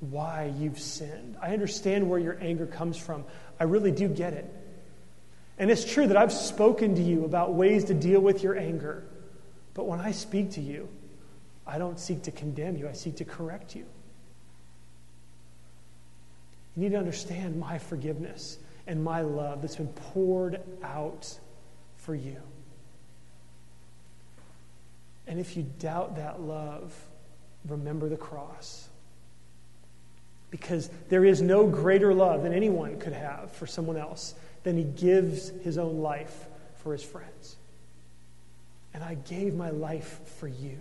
why 0.00 0.52
you've 0.58 0.78
sinned. 0.78 1.36
I 1.40 1.52
understand 1.52 2.08
where 2.08 2.18
your 2.18 2.38
anger 2.40 2.66
comes 2.66 2.96
from. 2.96 3.24
I 3.58 3.64
really 3.64 3.92
do 3.92 4.08
get 4.08 4.32
it. 4.32 4.52
And 5.58 5.70
it's 5.70 5.84
true 5.84 6.06
that 6.06 6.16
I've 6.16 6.32
spoken 6.32 6.94
to 6.96 7.02
you 7.02 7.24
about 7.24 7.54
ways 7.54 7.84
to 7.86 7.94
deal 7.94 8.20
with 8.20 8.42
your 8.42 8.56
anger. 8.56 9.04
But 9.74 9.86
when 9.86 10.00
I 10.00 10.12
speak 10.12 10.52
to 10.52 10.60
you, 10.60 10.88
I 11.66 11.78
don't 11.78 11.98
seek 11.98 12.22
to 12.24 12.30
condemn 12.30 12.76
you, 12.76 12.88
I 12.88 12.92
seek 12.92 13.16
to 13.16 13.24
correct 13.24 13.74
you. 13.74 13.86
You 16.76 16.84
need 16.84 16.92
to 16.92 16.98
understand 16.98 17.58
my 17.58 17.78
forgiveness 17.78 18.58
and 18.86 19.02
my 19.02 19.22
love 19.22 19.62
that's 19.62 19.76
been 19.76 19.88
poured 19.88 20.60
out 20.82 21.38
for 21.96 22.14
you. 22.14 22.40
And 25.28 25.38
if 25.38 25.56
you 25.56 25.66
doubt 25.78 26.16
that 26.16 26.40
love, 26.40 26.94
remember 27.68 28.08
the 28.08 28.16
cross. 28.16 28.88
Because 30.50 30.88
there 31.10 31.24
is 31.24 31.42
no 31.42 31.66
greater 31.66 32.14
love 32.14 32.42
than 32.42 32.54
anyone 32.54 32.98
could 32.98 33.12
have 33.12 33.52
for 33.52 33.66
someone 33.66 33.98
else 33.98 34.34
than 34.62 34.76
he 34.78 34.84
gives 34.84 35.50
his 35.62 35.76
own 35.76 35.98
life 35.98 36.46
for 36.76 36.92
his 36.92 37.02
friends. 37.02 37.56
And 38.94 39.04
I 39.04 39.14
gave 39.14 39.54
my 39.54 39.68
life 39.68 40.18
for 40.38 40.48
you. 40.48 40.78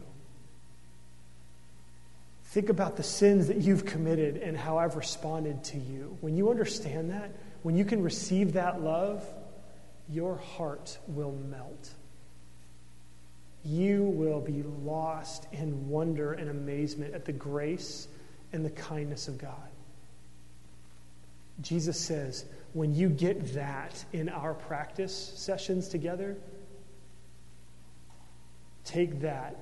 Think 2.45 2.69
about 2.69 2.95
the 2.95 3.03
sins 3.03 3.47
that 3.47 3.57
you've 3.57 3.85
committed 3.85 4.37
and 4.37 4.57
how 4.57 4.77
I've 4.77 4.95
responded 4.95 5.65
to 5.65 5.77
you. 5.77 6.17
When 6.21 6.37
you 6.37 6.49
understand 6.49 7.11
that, 7.11 7.31
when 7.63 7.75
you 7.75 7.83
can 7.83 8.01
receive 8.01 8.53
that 8.53 8.81
love, 8.81 9.21
your 10.09 10.37
heart 10.37 10.97
will 11.07 11.33
melt 11.33 11.89
you 13.63 14.03
will 14.03 14.39
be 14.39 14.63
lost 14.83 15.47
in 15.51 15.89
wonder 15.89 16.33
and 16.33 16.49
amazement 16.49 17.13
at 17.13 17.25
the 17.25 17.33
grace 17.33 18.07
and 18.53 18.63
the 18.63 18.69
kindness 18.69 19.27
of 19.27 19.37
God. 19.37 19.69
Jesus 21.61 21.99
says, 21.99 22.45
when 22.73 22.93
you 22.93 23.09
get 23.09 23.55
that 23.55 24.05
in 24.13 24.29
our 24.29 24.53
practice 24.53 25.33
sessions 25.35 25.89
together, 25.89 26.37
take 28.85 29.21
that 29.21 29.55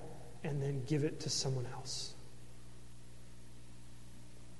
and 0.43 0.61
then 0.61 0.83
give 0.85 1.03
it 1.03 1.21
to 1.21 1.29
someone 1.29 1.65
else. 1.73 2.13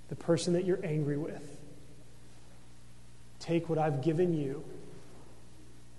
The 0.10 0.16
person 0.16 0.54
that 0.54 0.66
you're 0.66 0.84
angry 0.84 1.18
with. 1.18 1.58
Take 3.40 3.70
what 3.70 3.78
I've 3.78 4.02
given 4.02 4.34
you 4.34 4.64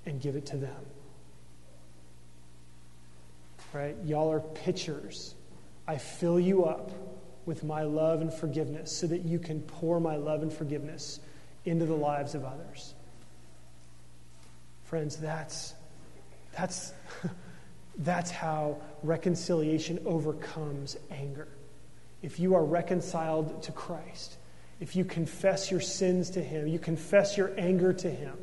and 0.07 0.21
give 0.21 0.37
it 0.37 0.47
to 0.47 0.57
them 0.57 0.75
right? 3.73 3.97
Y'all 4.05 4.31
are 4.33 4.41
pitchers. 4.41 5.35
I 5.87 5.99
fill 5.99 6.41
you 6.41 6.65
up 6.65 6.91
with 7.47 7.63
my 7.63 7.83
love 7.83 8.21
and 8.21 8.33
forgiveness 8.33 8.91
so 8.91 9.07
that 9.07 9.25
you 9.25 9.39
can 9.39 9.61
pour 9.61 10.01
my 10.01 10.17
love 10.17 10.43
and 10.43 10.53
forgiveness 10.53 11.21
into 11.65 11.87
the 11.87 11.95
lives 11.95 12.35
of 12.35 12.45
others. 12.45 12.95
Friends, 14.85 15.17
that's, 15.17 15.75
that's, 16.57 16.93
that's 17.99 18.31
how 18.31 18.79
reconciliation 19.03 20.01
overcomes 20.05 20.97
anger. 21.11 21.49
If 22.23 22.41
you 22.41 22.55
are 22.55 22.65
reconciled 22.65 23.63
to 23.65 23.73
Christ, 23.73 24.37
if 24.81 24.97
you 24.97 25.05
confess 25.05 25.71
your 25.71 25.81
sins 25.81 26.31
to 26.31 26.43
Him, 26.43 26.67
you 26.67 26.79
confess 26.79 27.37
your 27.37 27.53
anger 27.59 27.93
to 27.93 28.11
Him, 28.11 28.37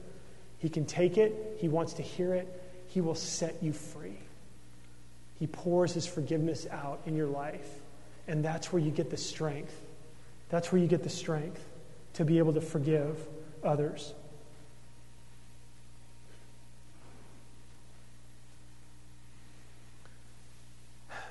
He 0.59 0.69
can 0.69 0.85
take 0.85 1.17
it, 1.17 1.57
He 1.59 1.67
wants 1.67 1.93
to 1.93 2.01
hear 2.01 2.33
it, 2.33 2.47
He 2.87 3.01
will 3.01 3.15
set 3.15 3.61
you 3.61 3.73
free. 3.73 4.17
He 5.43 5.47
pours 5.47 5.91
His 5.91 6.07
forgiveness 6.07 6.67
out 6.71 7.01
in 7.05 7.17
your 7.17 7.27
life. 7.27 7.67
And 8.29 8.45
that's 8.45 8.71
where 8.71 8.81
you 8.81 8.91
get 8.91 9.09
the 9.09 9.17
strength. 9.17 9.77
That's 10.47 10.71
where 10.71 10.81
you 10.81 10.87
get 10.87 11.03
the 11.03 11.09
strength 11.09 11.61
to 12.13 12.23
be 12.23 12.37
able 12.37 12.53
to 12.53 12.61
forgive 12.61 13.17
others. 13.61 14.13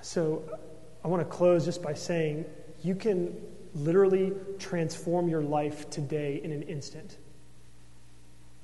So 0.02 0.42
I 1.02 1.08
want 1.08 1.22
to 1.22 1.34
close 1.34 1.64
just 1.64 1.82
by 1.82 1.94
saying 1.94 2.44
you 2.82 2.94
can 2.94 3.34
literally 3.74 4.34
transform 4.58 5.30
your 5.30 5.40
life 5.40 5.88
today 5.88 6.38
in 6.44 6.52
an 6.52 6.64
instant. 6.64 7.16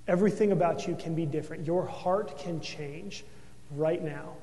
Everything 0.07 0.53
about 0.53 0.87
you 0.87 0.95
can 0.95 1.15
be 1.15 1.25
different. 1.25 1.67
Your 1.67 1.87
heart 1.87 2.37
can 2.37 2.61
change 2.61 3.25
right 3.71 4.05
now 4.05 4.35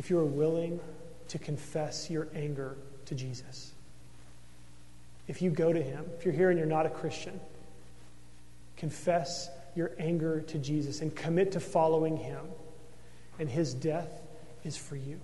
if 0.00 0.08
you 0.08 0.18
are 0.18 0.24
willing 0.24 0.80
to 1.28 1.38
confess 1.38 2.08
your 2.08 2.26
anger 2.34 2.74
to 3.04 3.14
Jesus. 3.14 3.70
If 5.28 5.42
you 5.42 5.50
go 5.50 5.74
to 5.74 5.82
Him, 5.82 6.06
if 6.16 6.24
you're 6.24 6.32
here 6.32 6.48
and 6.48 6.58
you're 6.58 6.66
not 6.66 6.86
a 6.86 6.88
Christian, 6.88 7.38
confess 8.78 9.50
your 9.76 9.90
anger 9.98 10.40
to 10.40 10.58
Jesus 10.58 11.02
and 11.02 11.14
commit 11.14 11.52
to 11.52 11.60
following 11.60 12.16
Him. 12.16 12.40
And 13.38 13.46
His 13.46 13.74
death 13.74 14.22
is 14.64 14.74
for 14.74 14.96
you. 14.96 15.20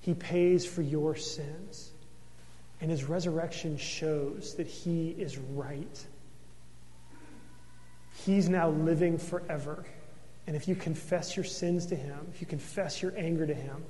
He 0.00 0.14
pays 0.14 0.66
for 0.66 0.82
your 0.82 1.14
sins. 1.14 1.92
And 2.80 2.90
His 2.90 3.04
resurrection 3.04 3.78
shows 3.78 4.56
that 4.56 4.66
He 4.66 5.10
is 5.10 5.38
right. 5.38 6.04
He's 8.26 8.48
now 8.48 8.70
living 8.70 9.18
forever. 9.18 9.84
And 10.46 10.56
if 10.56 10.66
you 10.66 10.74
confess 10.74 11.36
your 11.36 11.44
sins 11.44 11.86
to 11.86 11.96
Him, 11.96 12.18
if 12.34 12.40
you 12.40 12.46
confess 12.46 13.00
your 13.00 13.12
anger 13.16 13.46
to 13.46 13.54
Him, 13.54 13.84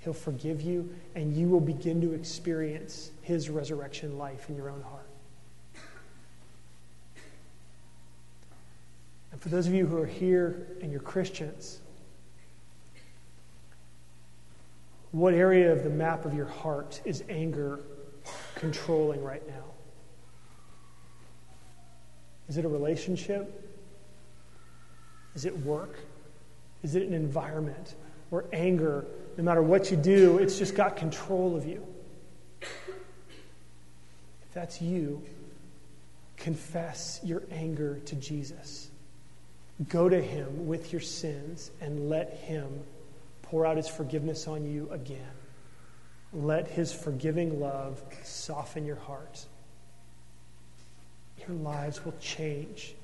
He'll 0.00 0.12
forgive 0.12 0.60
you, 0.60 0.94
and 1.14 1.34
you 1.34 1.48
will 1.48 1.60
begin 1.60 2.00
to 2.02 2.12
experience 2.12 3.10
His 3.22 3.48
resurrection 3.48 4.18
life 4.18 4.48
in 4.48 4.56
your 4.56 4.70
own 4.70 4.82
heart. 4.82 5.08
And 9.32 9.40
for 9.40 9.48
those 9.48 9.66
of 9.66 9.74
you 9.74 9.86
who 9.86 9.96
are 9.96 10.06
here 10.06 10.66
and 10.80 10.92
you're 10.92 11.00
Christians, 11.00 11.80
what 15.10 15.32
area 15.32 15.72
of 15.72 15.84
the 15.84 15.90
map 15.90 16.24
of 16.24 16.34
your 16.34 16.46
heart 16.46 17.00
is 17.04 17.24
anger 17.28 17.80
controlling 18.56 19.22
right 19.22 19.46
now? 19.48 19.64
Is 22.48 22.58
it 22.58 22.64
a 22.64 22.68
relationship? 22.68 23.63
Is 25.34 25.44
it 25.44 25.58
work? 25.60 25.98
Is 26.82 26.94
it 26.94 27.02
an 27.02 27.14
environment 27.14 27.94
where 28.30 28.44
anger, 28.52 29.04
no 29.36 29.44
matter 29.44 29.62
what 29.62 29.90
you 29.90 29.96
do, 29.96 30.38
it's 30.38 30.58
just 30.58 30.74
got 30.74 30.96
control 30.96 31.56
of 31.56 31.66
you? 31.66 31.84
If 32.60 34.52
that's 34.52 34.80
you, 34.80 35.22
confess 36.36 37.20
your 37.24 37.42
anger 37.50 38.00
to 38.06 38.14
Jesus. 38.16 38.90
Go 39.88 40.08
to 40.08 40.20
him 40.20 40.68
with 40.68 40.92
your 40.92 41.00
sins 41.00 41.70
and 41.80 42.08
let 42.08 42.34
him 42.38 42.68
pour 43.42 43.66
out 43.66 43.76
his 43.76 43.88
forgiveness 43.88 44.46
on 44.46 44.64
you 44.64 44.88
again. 44.90 45.18
Let 46.32 46.68
his 46.68 46.92
forgiving 46.92 47.60
love 47.60 48.02
soften 48.22 48.84
your 48.84 48.96
heart. 48.96 49.46
Your 51.46 51.56
lives 51.56 52.04
will 52.04 52.14
change 52.20 52.94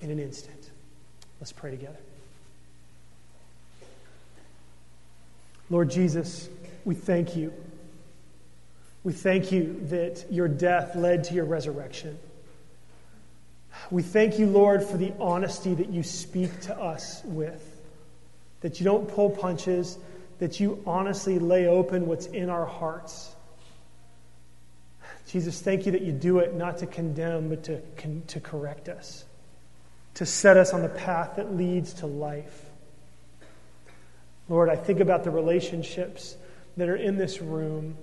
in 0.00 0.10
an 0.10 0.18
instant. 0.18 0.69
Let's 1.40 1.52
pray 1.52 1.70
together. 1.70 1.98
Lord 5.70 5.90
Jesus, 5.90 6.48
we 6.84 6.94
thank 6.94 7.34
you. 7.34 7.52
We 9.04 9.14
thank 9.14 9.50
you 9.50 9.80
that 9.84 10.26
your 10.30 10.48
death 10.48 10.94
led 10.94 11.24
to 11.24 11.34
your 11.34 11.46
resurrection. 11.46 12.18
We 13.90 14.02
thank 14.02 14.38
you, 14.38 14.46
Lord, 14.46 14.82
for 14.82 14.98
the 14.98 15.14
honesty 15.18 15.72
that 15.72 15.88
you 15.88 16.02
speak 16.02 16.60
to 16.62 16.76
us 16.76 17.22
with, 17.24 17.64
that 18.60 18.78
you 18.78 18.84
don't 18.84 19.08
pull 19.08 19.30
punches, 19.30 19.96
that 20.40 20.60
you 20.60 20.82
honestly 20.86 21.38
lay 21.38 21.66
open 21.66 22.06
what's 22.06 22.26
in 22.26 22.50
our 22.50 22.66
hearts. 22.66 23.34
Jesus, 25.28 25.62
thank 25.62 25.86
you 25.86 25.92
that 25.92 26.02
you 26.02 26.12
do 26.12 26.40
it 26.40 26.54
not 26.54 26.78
to 26.78 26.86
condemn, 26.86 27.48
but 27.48 27.64
to, 27.64 27.80
to 28.26 28.40
correct 28.40 28.90
us 28.90 29.24
to 30.14 30.26
set 30.26 30.56
us 30.56 30.72
on 30.72 30.82
the 30.82 30.88
path 30.88 31.36
that 31.36 31.54
leads 31.56 31.94
to 31.94 32.06
life. 32.06 32.66
Lord, 34.48 34.68
I 34.68 34.76
think 34.76 35.00
about 35.00 35.24
the 35.24 35.30
relationships 35.30 36.36
that 36.76 36.88
are 36.88 36.96
in 36.96 37.16
this 37.16 37.40
room, 37.40 37.96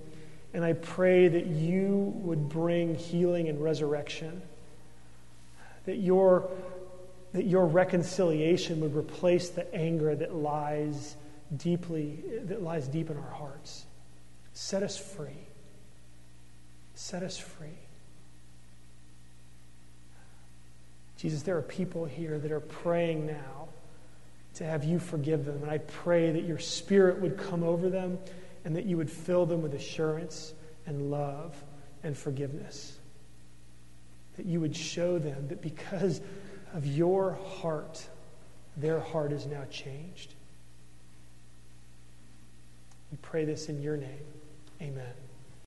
and 0.54 0.64
I 0.64 0.72
pray 0.72 1.28
that 1.28 1.46
you 1.46 2.12
would 2.22 2.48
bring 2.48 2.94
healing 2.94 3.48
and 3.48 3.62
resurrection, 3.62 4.40
that 5.84 5.96
your, 5.96 6.48
that 7.32 7.44
your 7.44 7.66
reconciliation 7.66 8.80
would 8.80 8.96
replace 8.96 9.50
the 9.50 9.72
anger 9.74 10.14
that 10.14 10.34
lies 10.34 11.16
deeply, 11.54 12.18
that 12.44 12.62
lies 12.62 12.88
deep 12.88 13.10
in 13.10 13.16
our 13.16 13.30
hearts. 13.30 13.84
Set 14.54 14.82
us 14.82 14.96
free. 14.96 15.46
Set 16.94 17.22
us 17.22 17.38
free. 17.38 17.78
Jesus, 21.18 21.42
there 21.42 21.56
are 21.56 21.62
people 21.62 22.04
here 22.04 22.38
that 22.38 22.52
are 22.52 22.60
praying 22.60 23.26
now 23.26 23.68
to 24.54 24.64
have 24.64 24.84
you 24.84 25.00
forgive 25.00 25.44
them. 25.44 25.62
And 25.62 25.70
I 25.70 25.78
pray 25.78 26.30
that 26.30 26.44
your 26.44 26.60
spirit 26.60 27.20
would 27.20 27.36
come 27.36 27.64
over 27.64 27.90
them 27.90 28.18
and 28.64 28.76
that 28.76 28.86
you 28.86 28.96
would 28.96 29.10
fill 29.10 29.44
them 29.44 29.60
with 29.60 29.74
assurance 29.74 30.54
and 30.86 31.10
love 31.10 31.56
and 32.04 32.16
forgiveness. 32.16 32.96
That 34.36 34.46
you 34.46 34.60
would 34.60 34.76
show 34.76 35.18
them 35.18 35.48
that 35.48 35.60
because 35.60 36.20
of 36.72 36.86
your 36.86 37.32
heart, 37.60 38.06
their 38.76 39.00
heart 39.00 39.32
is 39.32 39.44
now 39.44 39.64
changed. 39.70 40.34
We 43.10 43.18
pray 43.22 43.44
this 43.44 43.68
in 43.68 43.82
your 43.82 43.96
name. 43.96 44.24
Amen. 44.80 45.27